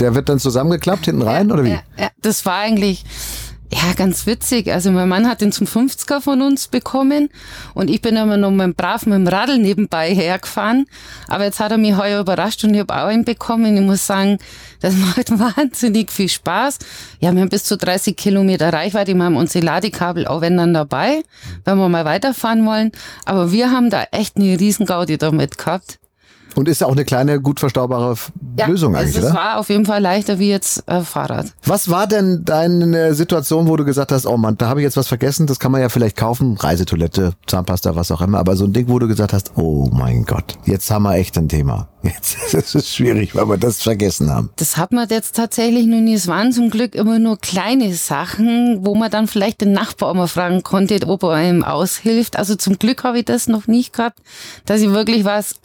Der, 0.00 0.14
wird 0.14 0.28
dann 0.28 0.38
zusammengeklappt 0.38 1.06
hinten 1.06 1.22
rein, 1.22 1.48
ja, 1.48 1.54
oder 1.54 1.64
wie? 1.64 1.70
Ja, 1.70 1.82
ja, 1.98 2.08
das 2.22 2.46
war 2.46 2.56
eigentlich 2.56 3.04
ja, 3.70 3.92
ganz 3.94 4.26
witzig. 4.26 4.72
Also 4.72 4.90
mein 4.90 5.08
Mann 5.08 5.28
hat 5.28 5.42
den 5.42 5.52
zum 5.52 5.66
50er 5.66 6.20
von 6.22 6.40
uns 6.40 6.68
bekommen 6.68 7.28
und 7.74 7.90
ich 7.90 8.00
bin 8.00 8.16
immer 8.16 8.38
noch 8.38 8.50
mit 8.50 8.76
brav 8.76 9.04
mit 9.04 9.16
dem 9.16 9.26
Radl 9.26 9.58
nebenbei 9.58 10.14
hergefahren. 10.14 10.86
Aber 11.26 11.44
jetzt 11.44 11.60
hat 11.60 11.72
er 11.72 11.78
mich 11.78 11.94
heuer 11.96 12.20
überrascht 12.20 12.64
und 12.64 12.72
ich 12.72 12.80
habe 12.80 12.94
auch 12.94 13.08
einen 13.08 13.24
bekommen. 13.24 13.76
Ich 13.76 13.82
muss 13.82 14.06
sagen, 14.06 14.38
das 14.80 14.94
macht 14.96 15.38
wahnsinnig 15.38 16.10
viel 16.10 16.30
Spaß. 16.30 16.78
Ja, 17.20 17.32
wir 17.32 17.42
haben 17.42 17.50
bis 17.50 17.64
zu 17.64 17.76
30 17.76 18.16
Kilometer 18.16 18.72
Reichweite. 18.72 19.14
Wir 19.14 19.24
haben 19.24 19.36
unsere 19.36 19.64
Ladekabel 19.64 20.26
auch 20.26 20.40
wenn 20.40 20.56
dann 20.56 20.72
dabei, 20.72 21.22
wenn 21.64 21.76
wir 21.76 21.88
mal 21.90 22.06
weiterfahren 22.06 22.64
wollen. 22.64 22.90
Aber 23.26 23.52
wir 23.52 23.70
haben 23.70 23.90
da 23.90 24.04
echt 24.12 24.36
eine 24.36 24.58
riesen 24.58 24.86
Gaudi 24.86 25.18
damit 25.18 25.58
gehabt. 25.58 25.98
Und 26.58 26.66
ist 26.66 26.80
ja 26.80 26.88
auch 26.88 26.92
eine 26.92 27.04
kleine, 27.04 27.40
gut 27.40 27.60
verstaubare 27.60 28.16
ja, 28.58 28.66
Lösung 28.66 28.96
eigentlich, 28.96 29.14
es, 29.14 29.18
oder? 29.18 29.28
Es 29.28 29.34
war 29.34 29.58
auf 29.58 29.68
jeden 29.68 29.86
Fall 29.86 30.02
leichter 30.02 30.40
wie 30.40 30.50
jetzt 30.50 30.82
äh, 30.88 31.02
Fahrrad. 31.02 31.46
Was 31.64 31.88
war 31.88 32.08
denn 32.08 32.44
deine 32.44 33.14
Situation, 33.14 33.68
wo 33.68 33.76
du 33.76 33.84
gesagt 33.84 34.10
hast, 34.10 34.26
oh 34.26 34.36
Mann, 34.36 34.58
da 34.58 34.68
habe 34.68 34.80
ich 34.80 34.84
jetzt 34.84 34.96
was 34.96 35.06
vergessen, 35.06 35.46
das 35.46 35.60
kann 35.60 35.70
man 35.70 35.80
ja 35.80 35.88
vielleicht 35.88 36.16
kaufen, 36.16 36.56
Reisetoilette, 36.56 37.34
Zahnpasta, 37.46 37.94
was 37.94 38.10
auch 38.10 38.22
immer, 38.22 38.40
aber 38.40 38.56
so 38.56 38.64
ein 38.64 38.72
Ding, 38.72 38.88
wo 38.88 38.98
du 38.98 39.06
gesagt 39.06 39.32
hast, 39.32 39.52
oh 39.54 39.88
mein 39.92 40.24
Gott, 40.24 40.58
jetzt 40.64 40.90
haben 40.90 41.04
wir 41.04 41.14
echt 41.14 41.38
ein 41.38 41.48
Thema. 41.48 41.86
Jetzt 42.02 42.54
ist 42.54 42.74
es 42.76 42.94
schwierig, 42.94 43.34
weil 43.34 43.48
wir 43.48 43.56
das 43.56 43.82
vergessen 43.82 44.30
haben. 44.30 44.50
Das 44.54 44.76
hat 44.76 44.92
man 44.92 45.08
jetzt 45.08 45.34
tatsächlich 45.34 45.84
noch 45.86 45.98
nie. 45.98 46.14
Es 46.14 46.28
waren 46.28 46.52
zum 46.52 46.70
Glück 46.70 46.94
immer 46.94 47.18
nur 47.18 47.38
kleine 47.38 47.92
Sachen, 47.92 48.86
wo 48.86 48.94
man 48.94 49.10
dann 49.10 49.26
vielleicht 49.26 49.62
den 49.62 49.72
Nachbar 49.72 50.14
mal 50.14 50.28
fragen 50.28 50.62
konnte, 50.62 51.00
ob 51.08 51.24
er 51.24 51.30
einem 51.30 51.64
aushilft. 51.64 52.36
Also 52.36 52.54
zum 52.54 52.78
Glück 52.78 53.02
habe 53.02 53.18
ich 53.18 53.24
das 53.24 53.48
noch 53.48 53.66
nicht 53.66 53.92
gehabt, 53.94 54.20
dass 54.64 54.80
ich 54.80 54.90
wirklich 54.90 55.24
was 55.24 55.56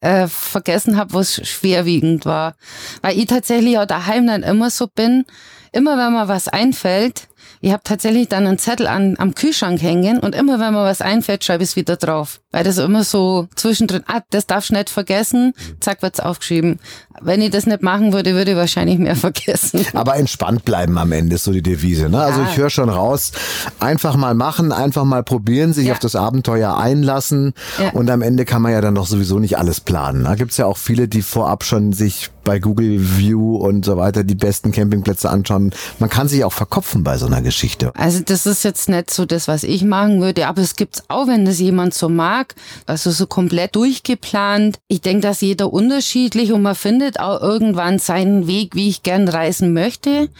äh, 0.00 0.28
vergessen 0.28 0.96
habe, 0.96 1.14
was 1.14 1.46
schwerwiegend 1.46 2.26
war. 2.26 2.54
Weil 3.02 3.18
ich 3.18 3.26
tatsächlich 3.26 3.78
auch 3.78 3.86
daheim 3.86 4.26
dann 4.26 4.42
immer 4.42 4.70
so 4.70 4.86
bin, 4.86 5.24
immer 5.72 5.98
wenn 5.98 6.12
mir 6.12 6.28
was 6.28 6.48
einfällt, 6.48 7.28
ich 7.60 7.72
habe 7.72 7.82
tatsächlich 7.82 8.28
dann 8.28 8.46
einen 8.46 8.58
Zettel 8.58 8.86
an, 8.86 9.16
am 9.18 9.34
Kühlschrank 9.34 9.82
hängen 9.82 10.20
und 10.20 10.34
immer 10.34 10.60
wenn 10.60 10.72
mir 10.72 10.84
was 10.84 11.00
einfällt, 11.00 11.44
schreibe 11.44 11.64
ich 11.64 11.70
es 11.70 11.76
wieder 11.76 11.96
drauf. 11.96 12.40
Weil 12.52 12.64
das 12.64 12.78
immer 12.78 13.04
so 13.04 13.48
zwischendrin, 13.56 14.04
ah, 14.06 14.20
das 14.30 14.46
darfst 14.46 14.70
du 14.70 14.74
nicht 14.74 14.90
vergessen, 14.90 15.54
zack, 15.80 16.02
wird's 16.02 16.20
aufgeschrieben. 16.20 16.78
Wenn 17.20 17.42
ich 17.42 17.50
das 17.50 17.66
nicht 17.66 17.82
machen 17.82 18.12
würde, 18.12 18.34
würde 18.34 18.52
ich 18.52 18.56
wahrscheinlich 18.56 18.98
mehr 18.98 19.16
vergessen. 19.16 19.84
Aber 19.92 20.16
entspannt 20.16 20.64
bleiben 20.64 20.98
am 20.98 21.10
Ende 21.10 21.34
ist 21.34 21.44
so 21.44 21.52
die 21.52 21.62
Devise. 21.62 22.08
Ne? 22.08 22.20
Also 22.20 22.42
ja. 22.42 22.48
ich 22.48 22.56
höre 22.56 22.70
schon 22.70 22.88
raus, 22.88 23.32
einfach 23.80 24.16
mal 24.16 24.34
machen, 24.34 24.72
einfach 24.72 25.04
mal 25.04 25.24
probieren, 25.24 25.72
sich 25.72 25.86
ja. 25.86 25.94
auf 25.94 25.98
das 25.98 26.14
Abenteuer 26.14 26.76
einlassen 26.76 27.54
ja. 27.80 27.90
und 27.90 28.08
am 28.10 28.22
Ende 28.22 28.44
kann 28.44 28.62
man 28.62 28.72
ja 28.72 28.80
dann 28.80 28.94
doch 28.94 29.06
sowieso 29.06 29.40
nicht 29.40 29.58
alles 29.58 29.80
planen. 29.80 30.24
Da 30.24 30.36
gibt's 30.36 30.56
ja 30.58 30.66
auch 30.66 30.78
viele, 30.78 31.08
die 31.08 31.22
vorab 31.22 31.64
schon 31.64 31.92
sich 31.92 32.30
bei 32.48 32.60
Google 32.60 32.98
View 33.18 33.56
und 33.56 33.84
so 33.84 33.98
weiter 33.98 34.24
die 34.24 34.34
besten 34.34 34.72
Campingplätze 34.72 35.28
anschauen. 35.28 35.74
Man 35.98 36.08
kann 36.08 36.28
sich 36.28 36.44
auch 36.44 36.52
verkopfen 36.54 37.04
bei 37.04 37.18
so 37.18 37.26
einer 37.26 37.42
Geschichte. 37.42 37.92
Also 37.94 38.20
das 38.24 38.46
ist 38.46 38.64
jetzt 38.64 38.88
nicht 38.88 39.10
so 39.10 39.26
das, 39.26 39.48
was 39.48 39.64
ich 39.64 39.84
machen 39.84 40.22
würde, 40.22 40.46
aber 40.46 40.62
es 40.62 40.74
gibt's 40.74 41.02
auch, 41.08 41.26
wenn 41.26 41.44
das 41.44 41.58
jemand 41.58 41.92
so 41.92 42.08
mag, 42.08 42.54
also 42.86 43.10
so 43.10 43.26
komplett 43.26 43.76
durchgeplant. 43.76 44.78
Ich 44.88 45.02
denke, 45.02 45.20
dass 45.20 45.42
jeder 45.42 45.70
unterschiedlich 45.70 46.50
und 46.50 46.62
man 46.62 46.74
findet 46.74 47.20
auch 47.20 47.42
irgendwann 47.42 47.98
seinen 47.98 48.46
Weg, 48.46 48.74
wie 48.74 48.88
ich 48.88 49.02
gern 49.02 49.28
reisen 49.28 49.74
möchte. 49.74 50.30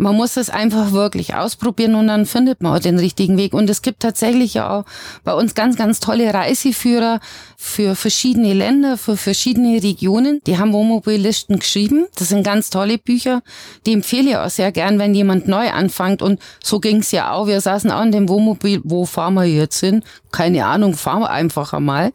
Man 0.00 0.16
muss 0.16 0.38
es 0.38 0.48
einfach 0.48 0.92
wirklich 0.92 1.34
ausprobieren 1.34 1.94
und 1.94 2.06
dann 2.06 2.24
findet 2.24 2.62
man 2.62 2.74
auch 2.74 2.80
den 2.80 2.98
richtigen 2.98 3.36
Weg. 3.36 3.52
Und 3.52 3.68
es 3.68 3.82
gibt 3.82 4.00
tatsächlich 4.00 4.58
auch 4.62 4.86
bei 5.24 5.34
uns 5.34 5.54
ganz, 5.54 5.76
ganz 5.76 6.00
tolle 6.00 6.32
Reiseführer 6.32 7.20
für 7.58 7.94
verschiedene 7.94 8.54
Länder, 8.54 8.96
für 8.96 9.18
verschiedene 9.18 9.82
Regionen. 9.82 10.40
Die 10.46 10.56
haben 10.56 10.72
Wohnmobillisten 10.72 11.58
geschrieben. 11.58 12.06
Das 12.16 12.30
sind 12.30 12.44
ganz 12.44 12.70
tolle 12.70 12.96
Bücher. 12.96 13.42
Die 13.84 13.92
empfehle 13.92 14.30
ich 14.30 14.36
auch 14.38 14.48
sehr 14.48 14.72
gern, 14.72 14.98
wenn 14.98 15.14
jemand 15.14 15.48
neu 15.48 15.68
anfängt. 15.68 16.22
Und 16.22 16.40
so 16.64 16.80
ging 16.80 17.00
es 17.00 17.12
ja 17.12 17.32
auch. 17.32 17.46
Wir 17.46 17.60
saßen 17.60 17.90
auch 17.90 18.02
in 18.02 18.10
dem 18.10 18.30
Wohnmobil. 18.30 18.80
Wo 18.84 19.04
fahren 19.04 19.34
wir 19.34 19.44
jetzt 19.44 19.80
hin? 19.80 20.02
Keine 20.32 20.66
Ahnung, 20.66 20.94
fahren 20.94 21.20
wir 21.20 21.30
einfach 21.30 21.72
einmal. 21.72 22.12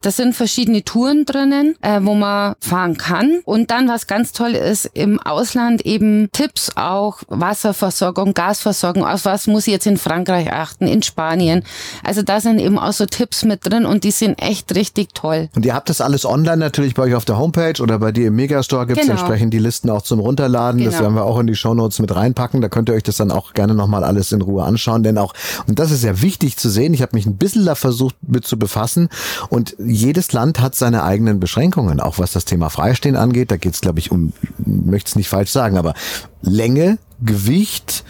Da 0.00 0.10
sind 0.10 0.34
verschiedene 0.34 0.84
Touren 0.84 1.24
drinnen, 1.24 1.76
äh, 1.80 2.00
wo 2.02 2.14
man 2.14 2.54
fahren 2.60 2.98
kann. 2.98 3.40
Und 3.44 3.70
dann, 3.70 3.88
was 3.88 4.06
ganz 4.06 4.32
toll 4.32 4.50
ist, 4.50 4.90
im 4.92 5.18
Ausland 5.18 5.86
eben 5.86 6.28
Tipps 6.32 6.72
auch, 6.76 7.20
Wasserversorgung, 7.28 8.34
Gasversorgung, 8.34 9.06
auf 9.06 9.24
was 9.24 9.46
muss 9.46 9.66
ich 9.66 9.72
jetzt 9.72 9.86
in 9.86 9.96
Frankreich 9.96 10.52
achten, 10.52 10.86
in 10.86 11.02
Spanien. 11.02 11.64
Also 12.02 12.22
da 12.22 12.40
sind 12.40 12.58
eben 12.58 12.78
auch 12.78 12.92
so 12.92 13.06
Tipps 13.06 13.44
mit 13.44 13.60
drin 13.64 13.86
und 13.86 14.04
die 14.04 14.10
sind 14.10 14.40
echt 14.42 14.74
richtig 14.74 15.14
toll. 15.14 15.48
Und 15.56 15.64
ihr 15.64 15.74
habt 15.74 15.88
das 15.88 16.00
alles 16.00 16.26
online 16.26 16.58
natürlich 16.58 16.94
bei 16.94 17.04
euch 17.04 17.14
auf 17.14 17.24
der 17.24 17.38
Homepage 17.38 17.80
oder 17.80 17.98
bei 17.98 18.12
dir 18.12 18.28
im 18.28 18.36
Megastore 18.36 18.86
gibt 18.86 19.00
es 19.00 19.06
genau. 19.06 19.18
entsprechend 19.18 19.54
die 19.54 19.58
Listen 19.58 19.88
auch 19.88 20.02
zum 20.02 20.20
Runterladen. 20.20 20.80
Genau. 20.80 20.90
Das 20.90 21.00
werden 21.00 21.14
wir 21.14 21.24
auch 21.24 21.38
in 21.38 21.46
die 21.46 21.56
Shownotes 21.56 21.98
mit 22.00 22.14
reinpacken. 22.14 22.60
Da 22.60 22.68
könnt 22.68 22.88
ihr 22.90 22.94
euch 22.94 23.04
das 23.04 23.16
dann 23.16 23.30
auch 23.30 23.54
gerne 23.54 23.74
nochmal 23.74 24.04
alles 24.04 24.32
in 24.32 24.42
Ruhe 24.42 24.64
anschauen. 24.64 25.02
Denn 25.02 25.16
auch, 25.16 25.32
und 25.66 25.78
das 25.78 25.90
ist 25.90 26.04
ja 26.04 26.20
wichtig 26.20 26.56
zu 26.56 26.68
sehen, 26.68 26.92
ich 26.92 27.00
habe 27.00 27.16
mich 27.16 27.26
ein 27.26 27.36
bisschen 27.36 27.53
da 27.62 27.74
versucht 27.74 28.16
mit 28.26 28.46
zu 28.46 28.58
befassen 28.58 29.08
und 29.48 29.76
jedes 29.78 30.32
Land 30.32 30.60
hat 30.60 30.74
seine 30.74 31.04
eigenen 31.04 31.40
Beschränkungen, 31.40 32.00
auch 32.00 32.18
was 32.18 32.32
das 32.32 32.44
Thema 32.44 32.70
Freistehen 32.70 33.16
angeht. 33.16 33.50
Da 33.50 33.56
geht 33.56 33.74
es, 33.74 33.80
glaube 33.80 33.98
ich, 33.98 34.10
um, 34.10 34.32
möchte 34.64 35.08
es 35.08 35.16
nicht 35.16 35.28
falsch 35.28 35.50
sagen, 35.50 35.76
aber 35.76 35.94
Länge, 36.42 36.98
Gewicht, 37.22 38.04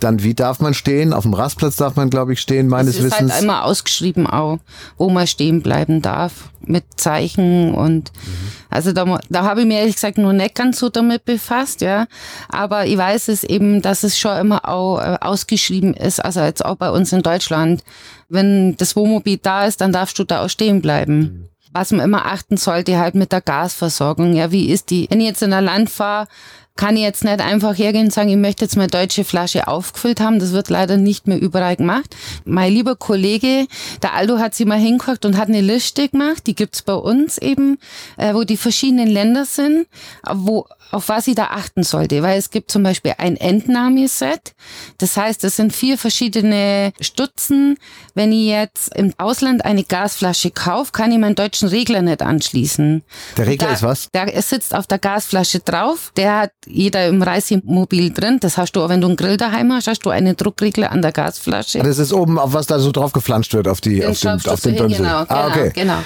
dann 0.00 0.22
wie 0.22 0.34
darf 0.34 0.60
man 0.60 0.74
stehen? 0.74 1.12
Auf 1.12 1.24
dem 1.24 1.34
Rastplatz 1.34 1.76
darf 1.76 1.96
man, 1.96 2.10
glaube 2.10 2.32
ich, 2.32 2.40
stehen, 2.40 2.68
meines 2.68 2.96
Wissens. 2.96 3.14
Es 3.14 3.20
ist 3.20 3.32
halt 3.32 3.42
einmal 3.42 3.62
ausgeschrieben 3.62 4.26
auch, 4.26 4.58
wo 4.96 5.10
man 5.10 5.26
stehen 5.26 5.62
bleiben 5.62 6.02
darf, 6.02 6.50
mit 6.60 6.84
Zeichen 6.96 7.74
und 7.74 8.12
mhm. 8.12 8.47
Also 8.70 8.92
da, 8.92 9.18
da 9.28 9.44
habe 9.44 9.60
ich 9.60 9.66
mir 9.66 9.78
ehrlich 9.78 9.94
gesagt 9.94 10.18
noch 10.18 10.32
nicht 10.32 10.54
ganz 10.54 10.78
so 10.78 10.88
damit 10.88 11.24
befasst, 11.24 11.80
ja. 11.80 12.06
Aber 12.48 12.86
ich 12.86 12.96
weiß 12.96 13.28
es 13.28 13.44
eben, 13.44 13.82
dass 13.82 14.04
es 14.04 14.18
schon 14.18 14.36
immer 14.38 14.68
auch 14.68 14.98
äh, 14.98 15.18
ausgeschrieben 15.20 15.94
ist, 15.94 16.24
also 16.24 16.40
jetzt 16.40 16.64
auch 16.64 16.76
bei 16.76 16.90
uns 16.90 17.12
in 17.12 17.22
Deutschland. 17.22 17.82
Wenn 18.28 18.76
das 18.76 18.96
Wohnmobil 18.96 19.38
da 19.38 19.66
ist, 19.66 19.80
dann 19.80 19.92
darfst 19.92 20.18
du 20.18 20.24
da 20.24 20.44
auch 20.44 20.50
stehen 20.50 20.82
bleiben. 20.82 21.18
Mhm. 21.18 21.44
Was 21.72 21.92
man 21.92 22.04
immer 22.04 22.26
achten 22.26 22.56
sollte, 22.56 22.98
halt 22.98 23.14
mit 23.14 23.32
der 23.32 23.40
Gasversorgung. 23.40 24.34
Ja, 24.34 24.50
wie 24.50 24.70
ist 24.70 24.90
die? 24.90 25.06
Wenn 25.10 25.20
ich 25.20 25.26
jetzt 25.26 25.42
in 25.42 25.52
ein 25.52 25.64
Land 25.64 25.90
fahre, 25.90 26.26
kann 26.78 26.96
ich 26.96 27.02
jetzt 27.02 27.24
nicht 27.24 27.40
einfach 27.40 27.76
hergehen 27.76 28.06
und 28.06 28.12
sagen, 28.12 28.28
ich 28.28 28.36
möchte 28.36 28.64
jetzt 28.64 28.76
meine 28.76 28.86
deutsche 28.86 29.24
Flasche 29.24 29.66
aufgefüllt 29.66 30.20
haben. 30.20 30.38
Das 30.38 30.52
wird 30.52 30.70
leider 30.70 30.96
nicht 30.96 31.26
mehr 31.26 31.40
überall 31.40 31.74
gemacht. 31.74 32.14
Mein 32.44 32.72
lieber 32.72 32.94
Kollege, 32.94 33.66
der 34.00 34.14
Aldo, 34.14 34.38
hat 34.38 34.54
sie 34.54 34.64
mal 34.64 34.78
hingeguckt 34.78 35.24
und 35.24 35.36
hat 35.36 35.48
eine 35.48 35.60
Liste 35.60 36.08
gemacht. 36.08 36.46
Die 36.46 36.54
gibt's 36.54 36.82
bei 36.82 36.94
uns 36.94 37.36
eben, 37.36 37.78
äh, 38.16 38.32
wo 38.32 38.44
die 38.44 38.56
verschiedenen 38.56 39.08
Länder 39.08 39.44
sind, 39.44 39.88
wo 40.32 40.66
auf 40.90 41.08
was 41.08 41.26
ich 41.26 41.34
da 41.34 41.46
achten 41.46 41.82
sollte, 41.82 42.22
weil 42.22 42.38
es 42.38 42.50
gibt 42.50 42.70
zum 42.70 42.82
Beispiel 42.82 43.14
ein 43.18 43.36
Entnahmeset. 43.36 44.54
Das 44.98 45.16
heißt, 45.16 45.44
es 45.44 45.56
sind 45.56 45.72
vier 45.72 45.98
verschiedene 45.98 46.92
Stutzen. 47.00 47.76
Wenn 48.14 48.32
ich 48.32 48.46
jetzt 48.46 48.96
im 48.96 49.12
Ausland 49.18 49.64
eine 49.64 49.84
Gasflasche 49.84 50.50
kaufe, 50.50 50.92
kann 50.92 51.12
ich 51.12 51.18
meinen 51.18 51.34
deutschen 51.34 51.68
Regler 51.68 52.02
nicht 52.02 52.22
anschließen. 52.22 53.02
Der 53.36 53.46
Regler 53.46 53.68
da, 53.68 53.74
ist 53.74 53.82
was? 53.82 54.08
Der 54.12 54.42
sitzt 54.42 54.74
auf 54.74 54.86
der 54.86 54.98
Gasflasche 54.98 55.60
drauf. 55.60 56.12
Der 56.16 56.38
hat 56.38 56.52
jeder 56.66 57.06
im 57.06 57.22
Reisemobil 57.22 58.12
drin. 58.12 58.38
Das 58.40 58.56
hast 58.56 58.72
du 58.72 58.82
auch, 58.82 58.88
wenn 58.88 59.00
du 59.00 59.08
einen 59.08 59.16
Grill 59.16 59.36
daheim 59.36 59.72
hast, 59.72 59.86
hast 59.86 60.00
du 60.00 60.10
einen 60.10 60.36
Druckregler 60.36 60.90
an 60.90 61.02
der 61.02 61.12
Gasflasche. 61.12 61.80
Das 61.80 61.98
ist 61.98 62.12
oben, 62.12 62.38
auf 62.38 62.52
was 62.52 62.66
da 62.66 62.78
so 62.78 62.92
drauf 62.92 63.12
geflanscht 63.12 63.52
wird, 63.54 63.68
auf 63.68 63.80
die, 63.80 64.04
auf 64.04 64.18
den, 64.20 64.30
auf 64.46 64.60
den 64.60 64.76
Bönsel. 64.76 64.98
Genau, 64.98 65.24
ah, 65.28 65.48
okay. 65.48 65.70
genau. 65.74 65.94
genau. 65.94 66.02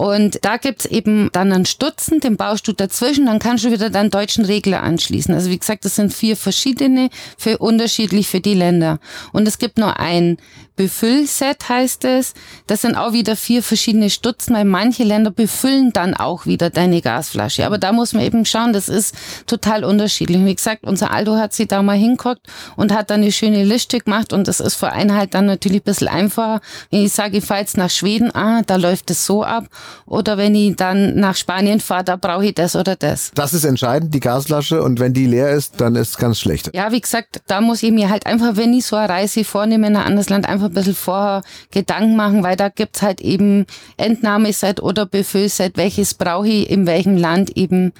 Und 0.00 0.44
da 0.44 0.56
gibt's 0.56 0.86
eben 0.86 1.30
dann 1.32 1.52
einen 1.52 1.66
Stutzen, 1.66 2.20
den 2.20 2.36
baust 2.36 2.66
du 2.66 2.72
dazwischen, 2.72 3.26
dann 3.26 3.38
kannst 3.38 3.64
du 3.64 3.70
wieder 3.70 3.90
deinen 3.90 4.10
deutschen 4.20 4.44
Regler 4.44 4.82
anschließen. 4.82 5.34
Also 5.34 5.50
wie 5.50 5.58
gesagt, 5.58 5.84
das 5.84 5.96
sind 5.96 6.12
vier 6.12 6.36
verschiedene, 6.36 7.08
für 7.38 7.58
unterschiedlich 7.58 8.28
für 8.28 8.40
die 8.40 8.54
Länder. 8.54 8.98
Und 9.32 9.48
es 9.48 9.58
gibt 9.58 9.78
noch 9.78 9.96
ein 9.96 10.36
Befüllset 10.80 11.68
heißt 11.68 12.06
es. 12.06 12.32
Das 12.66 12.80
sind 12.80 12.96
auch 12.96 13.12
wieder 13.12 13.36
vier 13.36 13.62
verschiedene 13.62 14.08
Stutzen, 14.08 14.54
weil 14.54 14.64
manche 14.64 15.04
Länder 15.04 15.30
befüllen 15.30 15.92
dann 15.92 16.14
auch 16.14 16.46
wieder 16.46 16.70
deine 16.70 17.02
Gasflasche. 17.02 17.66
Aber 17.66 17.76
da 17.76 17.92
muss 17.92 18.14
man 18.14 18.22
eben 18.22 18.46
schauen, 18.46 18.72
das 18.72 18.88
ist 18.88 19.14
total 19.46 19.84
unterschiedlich. 19.84 20.42
Wie 20.42 20.54
gesagt, 20.54 20.84
unser 20.84 21.10
Aldo 21.10 21.36
hat 21.36 21.52
sich 21.52 21.68
da 21.68 21.82
mal 21.82 21.98
hinguckt 21.98 22.46
und 22.76 22.94
hat 22.94 23.10
dann 23.10 23.20
eine 23.20 23.30
schöne 23.30 23.62
Liste 23.62 23.98
gemacht 23.98 24.32
und 24.32 24.48
das 24.48 24.58
ist 24.58 24.76
für 24.76 24.90
einen 24.90 25.14
halt 25.14 25.34
dann 25.34 25.44
natürlich 25.44 25.82
ein 25.82 25.84
bisschen 25.84 26.08
einfacher. 26.08 26.62
Wenn 26.90 27.04
ich 27.04 27.12
sage, 27.12 27.36
ich 27.36 27.44
fahre 27.44 27.60
jetzt 27.60 27.76
nach 27.76 27.90
Schweden, 27.90 28.34
ah, 28.34 28.62
da 28.62 28.76
läuft 28.76 29.10
es 29.10 29.26
so 29.26 29.44
ab. 29.44 29.66
Oder 30.06 30.38
wenn 30.38 30.54
ich 30.54 30.76
dann 30.76 31.14
nach 31.16 31.36
Spanien 31.36 31.80
fahre, 31.80 32.04
da 32.04 32.16
brauche 32.16 32.46
ich 32.46 32.54
das 32.54 32.74
oder 32.74 32.96
das. 32.96 33.32
Das 33.34 33.52
ist 33.52 33.64
entscheidend, 33.64 34.14
die 34.14 34.20
Gasflasche. 34.20 34.82
Und 34.82 34.98
wenn 34.98 35.12
die 35.12 35.26
leer 35.26 35.50
ist, 35.50 35.78
dann 35.78 35.94
ist 35.94 36.08
es 36.08 36.16
ganz 36.16 36.40
schlecht. 36.40 36.70
Ja, 36.72 36.90
wie 36.90 37.02
gesagt, 37.02 37.42
da 37.48 37.60
muss 37.60 37.82
ich 37.82 37.92
mir 37.92 38.08
halt 38.08 38.24
einfach, 38.24 38.56
wenn 38.56 38.72
ich 38.72 38.86
so 38.86 38.96
eine 38.96 39.10
Reise 39.10 39.44
vornehme 39.44 39.88
in 39.88 39.96
ein 39.96 40.06
anderes 40.06 40.30
Land, 40.30 40.48
einfach 40.48 40.69
ein 40.70 40.74
bisschen 40.74 40.94
vorher 40.94 41.42
Gedanken 41.70 42.16
machen, 42.16 42.42
weil 42.42 42.56
da 42.56 42.68
gibt's 42.68 43.02
halt 43.02 43.20
eben 43.20 43.66
Entnahmeset 43.96 44.82
oder 44.82 45.06
Befüllset, 45.06 45.76
welches 45.76 46.14
brauche 46.14 46.48
ich 46.48 46.70
in 46.70 46.86
welchem 46.86 47.16
Land 47.16 47.56
eben. 47.56 47.92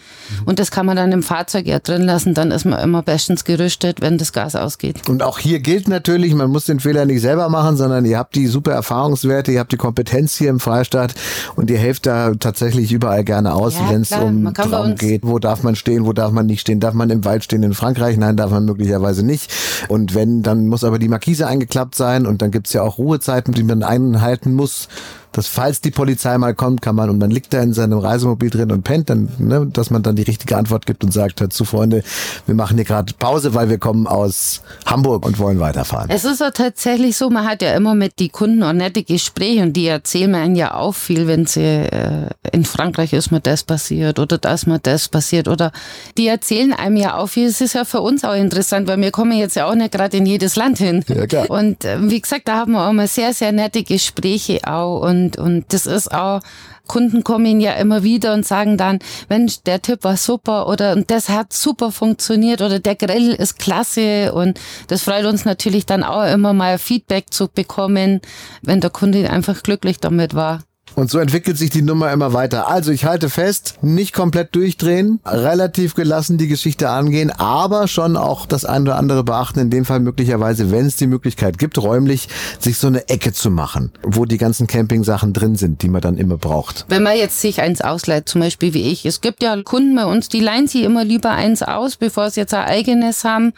Und 0.44 0.58
das 0.58 0.70
kann 0.70 0.86
man 0.86 0.96
dann 0.96 1.12
im 1.12 1.22
Fahrzeug 1.22 1.66
ja 1.66 1.78
drin 1.78 2.02
lassen, 2.02 2.34
dann 2.34 2.50
ist 2.50 2.64
man 2.64 2.80
immer 2.80 3.02
bestens 3.02 3.44
gerüstet, 3.44 4.00
wenn 4.00 4.18
das 4.18 4.32
Gas 4.32 4.56
ausgeht. 4.56 5.08
Und 5.08 5.22
auch 5.22 5.38
hier 5.38 5.60
gilt 5.60 5.88
natürlich, 5.88 6.34
man 6.34 6.50
muss 6.50 6.66
den 6.66 6.80
Fehler 6.80 7.04
nicht 7.04 7.20
selber 7.20 7.48
machen, 7.48 7.76
sondern 7.76 8.04
ihr 8.04 8.18
habt 8.18 8.34
die 8.34 8.46
super 8.46 8.72
Erfahrungswerte, 8.72 9.52
ihr 9.52 9.60
habt 9.60 9.72
die 9.72 9.76
Kompetenz 9.76 10.36
hier 10.36 10.50
im 10.50 10.60
Freistaat 10.60 11.14
und 11.56 11.70
ihr 11.70 11.78
helft 11.78 12.06
da 12.06 12.32
tatsächlich 12.34 12.92
überall 12.92 13.24
gerne 13.24 13.54
aus, 13.54 13.74
ja, 13.74 13.90
wenn 13.90 14.02
es 14.02 14.12
um 14.12 14.52
Traum 14.54 14.94
geht. 14.94 15.22
Wo 15.24 15.38
darf 15.38 15.62
man 15.62 15.76
stehen, 15.76 16.06
wo 16.06 16.12
darf 16.12 16.32
man 16.32 16.46
nicht 16.46 16.60
stehen? 16.60 16.80
Darf 16.80 16.94
man 16.94 17.10
im 17.10 17.24
Wald 17.24 17.44
stehen 17.44 17.62
in 17.62 17.74
Frankreich? 17.74 18.16
Nein, 18.16 18.36
darf 18.36 18.50
man 18.50 18.64
möglicherweise 18.64 19.24
nicht. 19.24 19.52
Und 19.88 20.14
wenn, 20.14 20.42
dann 20.42 20.66
muss 20.66 20.84
aber 20.84 20.98
die 20.98 21.08
Markise 21.08 21.46
eingeklappt 21.46 21.94
sein 21.94 22.26
und 22.26 22.42
dann 22.42 22.49
gibt's 22.50 22.72
ja 22.72 22.82
auch 22.82 22.98
Ruhezeiten, 22.98 23.54
die 23.54 23.62
man 23.62 23.82
einhalten 23.82 24.54
muss 24.54 24.88
dass 25.32 25.46
falls 25.46 25.80
die 25.80 25.90
Polizei 25.90 26.36
mal 26.38 26.54
kommt, 26.54 26.82
kann 26.82 26.96
man 26.96 27.08
und 27.10 27.18
man 27.18 27.30
liegt 27.30 27.52
da 27.52 27.62
in 27.62 27.72
seinem 27.72 27.98
Reisemobil 27.98 28.50
drin 28.50 28.72
und 28.72 28.82
pennt, 28.82 29.10
dann, 29.10 29.28
ne, 29.38 29.66
dass 29.72 29.90
man 29.90 30.02
dann 30.02 30.16
die 30.16 30.22
richtige 30.22 30.56
Antwort 30.56 30.86
gibt 30.86 31.04
und 31.04 31.12
sagt, 31.12 31.40
hört 31.40 31.52
zu 31.52 31.64
Freunde, 31.64 32.02
wir 32.46 32.54
machen 32.54 32.76
hier 32.76 32.84
gerade 32.84 33.12
Pause, 33.14 33.54
weil 33.54 33.68
wir 33.68 33.78
kommen 33.78 34.06
aus 34.06 34.62
Hamburg 34.86 35.24
und 35.24 35.38
wollen 35.38 35.60
weiterfahren. 35.60 36.10
Es 36.10 36.24
ist 36.24 36.40
ja 36.40 36.50
tatsächlich 36.50 37.16
so, 37.16 37.30
man 37.30 37.46
hat 37.46 37.62
ja 37.62 37.74
immer 37.74 37.94
mit 37.94 38.18
die 38.18 38.28
Kunden 38.28 38.62
auch 38.62 38.72
nette 38.72 39.04
Gespräche 39.04 39.62
und 39.62 39.74
die 39.74 39.86
erzählen 39.86 40.30
mir 40.30 40.50
ja 40.56 40.74
auch 40.74 40.94
viel, 40.94 41.26
wenn 41.26 41.46
sie 41.46 41.60
äh, 41.62 42.28
in 42.52 42.64
Frankreich 42.64 43.12
ist 43.12 43.30
mir 43.30 43.40
das 43.40 43.62
passiert 43.62 44.18
oder 44.18 44.38
das 44.38 44.66
mir 44.66 44.78
das 44.78 45.08
passiert 45.08 45.46
oder 45.46 45.70
die 46.18 46.26
erzählen 46.26 46.72
einem 46.72 46.96
ja 46.96 47.16
auch 47.16 47.28
viel. 47.28 47.46
Es 47.46 47.60
ist 47.60 47.74
ja 47.74 47.84
für 47.84 48.00
uns 48.00 48.24
auch 48.24 48.34
interessant, 48.34 48.88
weil 48.88 49.00
wir 49.00 49.10
kommen 49.10 49.32
jetzt 49.32 49.56
ja 49.56 49.66
auch 49.66 49.74
nicht 49.74 49.92
gerade 49.92 50.16
in 50.16 50.26
jedes 50.26 50.56
Land 50.56 50.78
hin. 50.78 51.04
Ja, 51.08 51.26
klar. 51.26 51.50
Und 51.50 51.84
äh, 51.84 51.98
wie 52.00 52.20
gesagt, 52.20 52.48
da 52.48 52.56
haben 52.56 52.72
wir 52.72 52.86
auch 52.86 52.92
mal 52.92 53.06
sehr, 53.06 53.32
sehr 53.32 53.52
nette 53.52 53.84
Gespräche 53.84 54.60
auch 54.64 55.00
und 55.00 55.19
und, 55.20 55.38
und 55.38 55.72
das 55.72 55.86
ist 55.86 56.12
auch, 56.12 56.40
Kunden 56.86 57.22
kommen 57.22 57.60
ja 57.60 57.72
immer 57.74 58.02
wieder 58.02 58.32
und 58.34 58.44
sagen 58.44 58.76
dann, 58.76 58.98
Mensch, 59.28 59.62
der 59.62 59.80
Tipp 59.80 60.02
war 60.02 60.16
super 60.16 60.68
oder 60.68 60.92
und 60.92 61.10
das 61.10 61.28
hat 61.28 61.52
super 61.52 61.92
funktioniert 61.92 62.62
oder 62.62 62.80
der 62.80 62.96
Grill 62.96 63.32
ist 63.32 63.58
klasse 63.58 64.32
und 64.32 64.58
das 64.88 65.02
freut 65.02 65.24
uns 65.26 65.44
natürlich 65.44 65.86
dann 65.86 66.02
auch 66.02 66.24
immer 66.24 66.52
mal 66.52 66.78
Feedback 66.78 67.32
zu 67.32 67.48
bekommen, 67.48 68.20
wenn 68.62 68.80
der 68.80 68.90
Kunde 68.90 69.30
einfach 69.30 69.62
glücklich 69.62 70.00
damit 70.00 70.34
war. 70.34 70.60
Und 70.94 71.10
so 71.10 71.18
entwickelt 71.18 71.56
sich 71.58 71.70
die 71.70 71.82
Nummer 71.82 72.12
immer 72.12 72.32
weiter. 72.32 72.68
Also 72.68 72.92
ich 72.92 73.04
halte 73.04 73.30
fest, 73.30 73.78
nicht 73.82 74.12
komplett 74.12 74.54
durchdrehen, 74.54 75.20
relativ 75.24 75.94
gelassen 75.94 76.38
die 76.38 76.48
Geschichte 76.48 76.90
angehen, 76.90 77.30
aber 77.30 77.88
schon 77.88 78.16
auch 78.16 78.46
das 78.46 78.64
eine 78.64 78.82
oder 78.90 78.96
andere 78.96 79.24
beachten. 79.24 79.60
In 79.60 79.70
dem 79.70 79.84
Fall 79.84 80.00
möglicherweise, 80.00 80.70
wenn 80.70 80.86
es 80.86 80.96
die 80.96 81.06
Möglichkeit 81.06 81.58
gibt, 81.58 81.78
räumlich 81.78 82.28
sich 82.58 82.78
so 82.78 82.86
eine 82.86 83.08
Ecke 83.08 83.32
zu 83.32 83.50
machen, 83.50 83.92
wo 84.02 84.24
die 84.24 84.38
ganzen 84.38 84.66
Campingsachen 84.66 85.32
drin 85.32 85.56
sind, 85.56 85.82
die 85.82 85.88
man 85.88 86.00
dann 86.00 86.16
immer 86.16 86.36
braucht. 86.36 86.86
Wenn 86.88 87.02
man 87.02 87.16
jetzt 87.16 87.40
sich 87.40 87.60
eins 87.60 87.80
ausleiht, 87.80 88.28
zum 88.28 88.40
Beispiel 88.40 88.74
wie 88.74 88.90
ich. 88.90 89.06
Es 89.06 89.20
gibt 89.20 89.42
ja 89.42 89.60
Kunden 89.62 89.94
bei 89.94 90.04
uns, 90.04 90.28
die 90.28 90.40
leihen 90.40 90.66
sich 90.66 90.82
immer 90.82 91.04
lieber 91.04 91.30
eins 91.30 91.62
aus, 91.62 91.96
bevor 91.96 92.30
sie 92.30 92.40
jetzt 92.40 92.54
ein 92.54 92.64
eigenes 92.64 93.24
haben. 93.24 93.52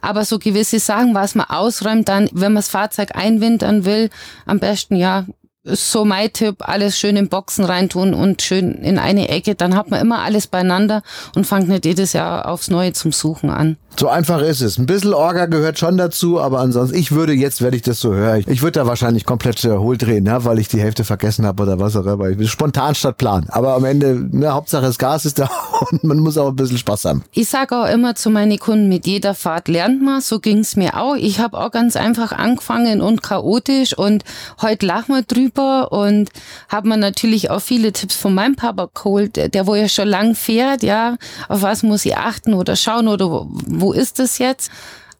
Aber 0.00 0.24
so 0.24 0.38
gewisse 0.38 0.78
Sachen, 0.78 1.14
was 1.14 1.34
man 1.34 1.46
ausräumt, 1.48 2.08
dann, 2.08 2.28
wenn 2.32 2.52
man 2.52 2.56
das 2.56 2.68
Fahrzeug 2.68 3.10
einwintern 3.14 3.84
will, 3.84 4.10
am 4.46 4.58
besten 4.58 4.96
ja 4.96 5.26
so 5.64 6.04
mein 6.04 6.32
Tipp, 6.32 6.56
alles 6.60 6.98
schön 6.98 7.16
in 7.16 7.28
Boxen 7.28 7.64
reintun 7.64 8.12
und 8.14 8.42
schön 8.42 8.74
in 8.74 8.98
eine 8.98 9.28
Ecke. 9.28 9.54
Dann 9.54 9.74
hat 9.74 9.90
man 9.90 10.00
immer 10.00 10.20
alles 10.20 10.46
beieinander 10.46 11.02
und 11.34 11.46
fängt 11.46 11.68
nicht 11.68 11.86
jedes 11.86 12.12
Jahr 12.12 12.48
aufs 12.48 12.68
Neue 12.68 12.92
zum 12.92 13.12
Suchen 13.12 13.50
an. 13.50 13.76
So 13.96 14.08
einfach 14.08 14.40
ist 14.42 14.60
es. 14.60 14.76
Ein 14.76 14.86
bisschen 14.86 15.14
Orga 15.14 15.46
gehört 15.46 15.78
schon 15.78 15.96
dazu, 15.96 16.40
aber 16.40 16.58
ansonsten, 16.58 16.96
ich 16.96 17.12
würde 17.12 17.32
jetzt, 17.32 17.62
wenn 17.62 17.72
ich 17.74 17.82
das 17.82 18.00
so 18.00 18.12
höre, 18.12 18.38
ich, 18.38 18.62
würde 18.62 18.80
da 18.80 18.86
wahrscheinlich 18.86 19.24
komplett 19.24 19.64
äh, 19.64 19.76
hohl 19.76 19.96
drehen, 19.96 20.24
ne, 20.24 20.44
weil 20.44 20.58
ich 20.58 20.66
die 20.66 20.80
Hälfte 20.80 21.04
vergessen 21.04 21.46
habe 21.46 21.62
oder 21.62 21.78
was 21.78 21.94
auch 21.94 22.06
immer. 22.06 22.28
Ich 22.28 22.36
bin 22.36 22.48
spontan 22.48 22.96
statt 22.96 23.18
Plan. 23.18 23.46
Aber 23.48 23.74
am 23.74 23.84
Ende, 23.84 24.26
ne, 24.32 24.52
Hauptsache 24.52 24.82
das 24.82 24.98
Gas 24.98 25.26
ist 25.26 25.38
da 25.38 25.48
und 25.90 26.02
man 26.02 26.18
muss 26.18 26.36
auch 26.38 26.48
ein 26.48 26.56
bisschen 26.56 26.78
Spaß 26.78 27.04
haben. 27.04 27.22
Ich 27.32 27.48
sage 27.48 27.76
auch 27.76 27.88
immer 27.88 28.16
zu 28.16 28.30
meinen 28.30 28.58
Kunden, 28.58 28.88
mit 28.88 29.06
jeder 29.06 29.34
Fahrt 29.34 29.68
lernt 29.68 30.02
man. 30.02 30.20
So 30.20 30.40
ging's 30.40 30.74
mir 30.74 31.00
auch. 31.00 31.14
Ich 31.14 31.38
habe 31.38 31.56
auch 31.58 31.70
ganz 31.70 31.94
einfach 31.94 32.32
angefangen 32.32 33.00
und 33.00 33.22
chaotisch 33.22 33.96
und 33.96 34.24
heute 34.60 34.86
lachen 34.86 35.14
wir 35.14 35.22
drüber 35.22 35.92
und 35.92 36.30
habe 36.68 36.88
mir 36.88 36.96
natürlich 36.96 37.50
auch 37.50 37.60
viele 37.60 37.92
Tipps 37.92 38.16
von 38.16 38.34
meinem 38.34 38.56
Papa 38.56 38.88
geholt, 38.92 39.36
der, 39.36 39.48
der 39.48 39.68
wo 39.68 39.76
ja 39.76 39.88
schon 39.88 40.08
lang 40.08 40.34
fährt, 40.34 40.82
ja, 40.82 41.16
auf 41.48 41.62
was 41.62 41.84
muss 41.84 42.04
ich 42.04 42.16
achten 42.16 42.54
oder 42.54 42.74
schauen 42.74 43.06
oder 43.06 43.26
wo, 43.26 43.48
wo 43.84 43.92
ist 43.92 44.18
es 44.18 44.38
jetzt? 44.38 44.72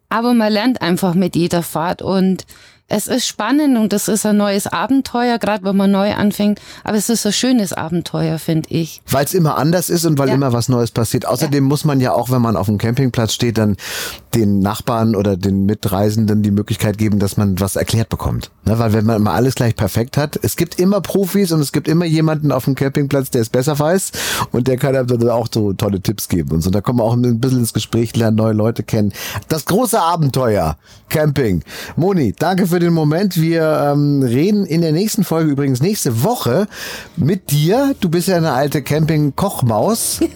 Aber 0.08 0.32
man 0.32 0.52
lernt 0.52 0.80
einfach 0.80 1.14
mit 1.14 1.36
jeder 1.36 1.62
Fahrt 1.62 2.00
und 2.00 2.46
es 2.88 3.06
ist 3.06 3.26
spannend 3.26 3.78
und 3.78 3.92
es 3.94 4.08
ist 4.08 4.26
ein 4.26 4.36
neues 4.36 4.66
Abenteuer, 4.66 5.38
gerade 5.38 5.64
wenn 5.64 5.76
man 5.76 5.90
neu 5.90 6.12
anfängt. 6.12 6.60
Aber 6.84 6.96
es 6.98 7.08
ist 7.08 7.26
ein 7.26 7.32
schönes 7.32 7.72
Abenteuer, 7.72 8.38
finde 8.38 8.68
ich. 8.70 9.00
Weil 9.10 9.24
es 9.24 9.32
immer 9.32 9.56
anders 9.56 9.88
ist 9.88 10.04
und 10.04 10.18
weil 10.18 10.28
Ja. 10.28 10.34
immer 10.34 10.52
was 10.52 10.68
Neues 10.68 10.90
passiert. 10.90 11.26
Außerdem 11.26 11.64
muss 11.64 11.84
man 11.84 12.00
ja 12.00 12.12
auch, 12.12 12.30
wenn 12.30 12.42
man 12.42 12.56
auf 12.56 12.66
dem 12.66 12.76
Campingplatz 12.78 13.32
steht, 13.32 13.56
dann 13.56 13.76
den 14.34 14.58
Nachbarn 14.58 15.16
oder 15.16 15.36
den 15.36 15.64
Mitreisenden 15.64 16.42
die 16.42 16.50
Möglichkeit 16.50 16.98
geben, 16.98 17.18
dass 17.18 17.36
man 17.36 17.58
was 17.58 17.76
erklärt 17.76 18.08
bekommt. 18.10 18.50
Ne? 18.64 18.78
Weil 18.78 18.92
wenn 18.92 19.06
man 19.06 19.16
immer 19.16 19.32
alles 19.32 19.54
gleich 19.54 19.76
perfekt 19.76 20.16
hat, 20.16 20.38
es 20.42 20.56
gibt 20.56 20.78
immer 20.78 21.00
Profis 21.00 21.52
und 21.52 21.60
es 21.60 21.72
gibt 21.72 21.88
immer 21.88 22.04
jemanden 22.04 22.52
auf 22.52 22.64
dem 22.66 22.74
Campingplatz, 22.74 23.30
der 23.30 23.42
es 23.42 23.48
besser 23.48 23.78
weiß 23.78 24.12
und 24.52 24.68
der 24.68 24.76
kann 24.76 24.94
einem 24.94 25.06
dann 25.06 25.30
auch 25.30 25.48
so 25.52 25.72
tolle 25.72 26.00
Tipps 26.00 26.28
geben 26.28 26.50
und 26.52 26.60
so. 26.60 26.70
Da 26.70 26.80
kommen 26.80 26.98
wir 26.98 27.04
auch 27.04 27.14
ein 27.14 27.40
bisschen 27.40 27.60
ins 27.60 27.72
Gespräch, 27.72 28.14
lernen 28.16 28.36
neue 28.36 28.52
Leute 28.52 28.82
kennen. 28.82 29.12
Das 29.48 29.64
große 29.64 29.98
Abenteuer 30.00 30.76
Camping. 31.08 31.62
Moni, 31.96 32.34
danke 32.36 32.66
für 32.66 32.73
den 32.78 32.92
Moment. 32.92 33.40
Wir 33.40 33.90
ähm, 33.92 34.22
reden 34.22 34.64
in 34.66 34.80
der 34.82 34.92
nächsten 34.92 35.24
Folge 35.24 35.50
übrigens 35.50 35.80
nächste 35.80 36.22
Woche 36.22 36.66
mit 37.16 37.50
dir. 37.50 37.94
Du 38.00 38.08
bist 38.08 38.28
ja 38.28 38.36
eine 38.36 38.52
alte 38.52 38.82
Camping-Kochmaus. 38.82 40.20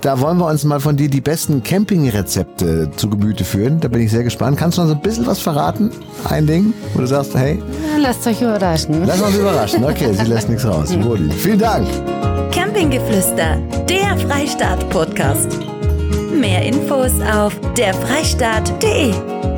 Da 0.00 0.20
wollen 0.20 0.38
wir 0.38 0.46
uns 0.46 0.64
mal 0.64 0.80
von 0.80 0.96
dir 0.96 1.08
die 1.08 1.20
besten 1.20 1.62
Camping-Rezepte 1.62 2.90
zu 2.96 3.08
Gemüte 3.10 3.44
führen. 3.44 3.78
Da 3.80 3.88
bin 3.88 4.00
ich 4.00 4.10
sehr 4.10 4.24
gespannt. 4.24 4.56
Kannst 4.58 4.78
du 4.78 4.86
so 4.86 4.92
ein 4.94 5.00
bisschen 5.00 5.26
was 5.26 5.38
verraten? 5.40 5.90
Ein 6.28 6.46
Ding, 6.46 6.72
wo 6.94 7.00
du 7.00 7.06
sagst, 7.06 7.34
hey, 7.34 7.62
Lasst 7.98 8.26
euch 8.26 8.40
überraschen. 8.40 9.04
lass 9.06 9.20
uns 9.20 9.36
überraschen. 9.36 9.84
Okay, 9.84 10.12
sie 10.12 10.24
lässt 10.24 10.48
nichts 10.48 10.64
raus. 10.66 10.90
Moni, 10.96 11.30
vielen 11.32 11.58
Dank. 11.58 11.86
Campinggeflüster, 12.52 13.56
der 13.88 14.18
Freistaat-Podcast. 14.28 15.58
Mehr 16.34 16.62
Infos 16.62 17.12
auf 17.32 17.54
derfreistaat.de. 17.76 19.53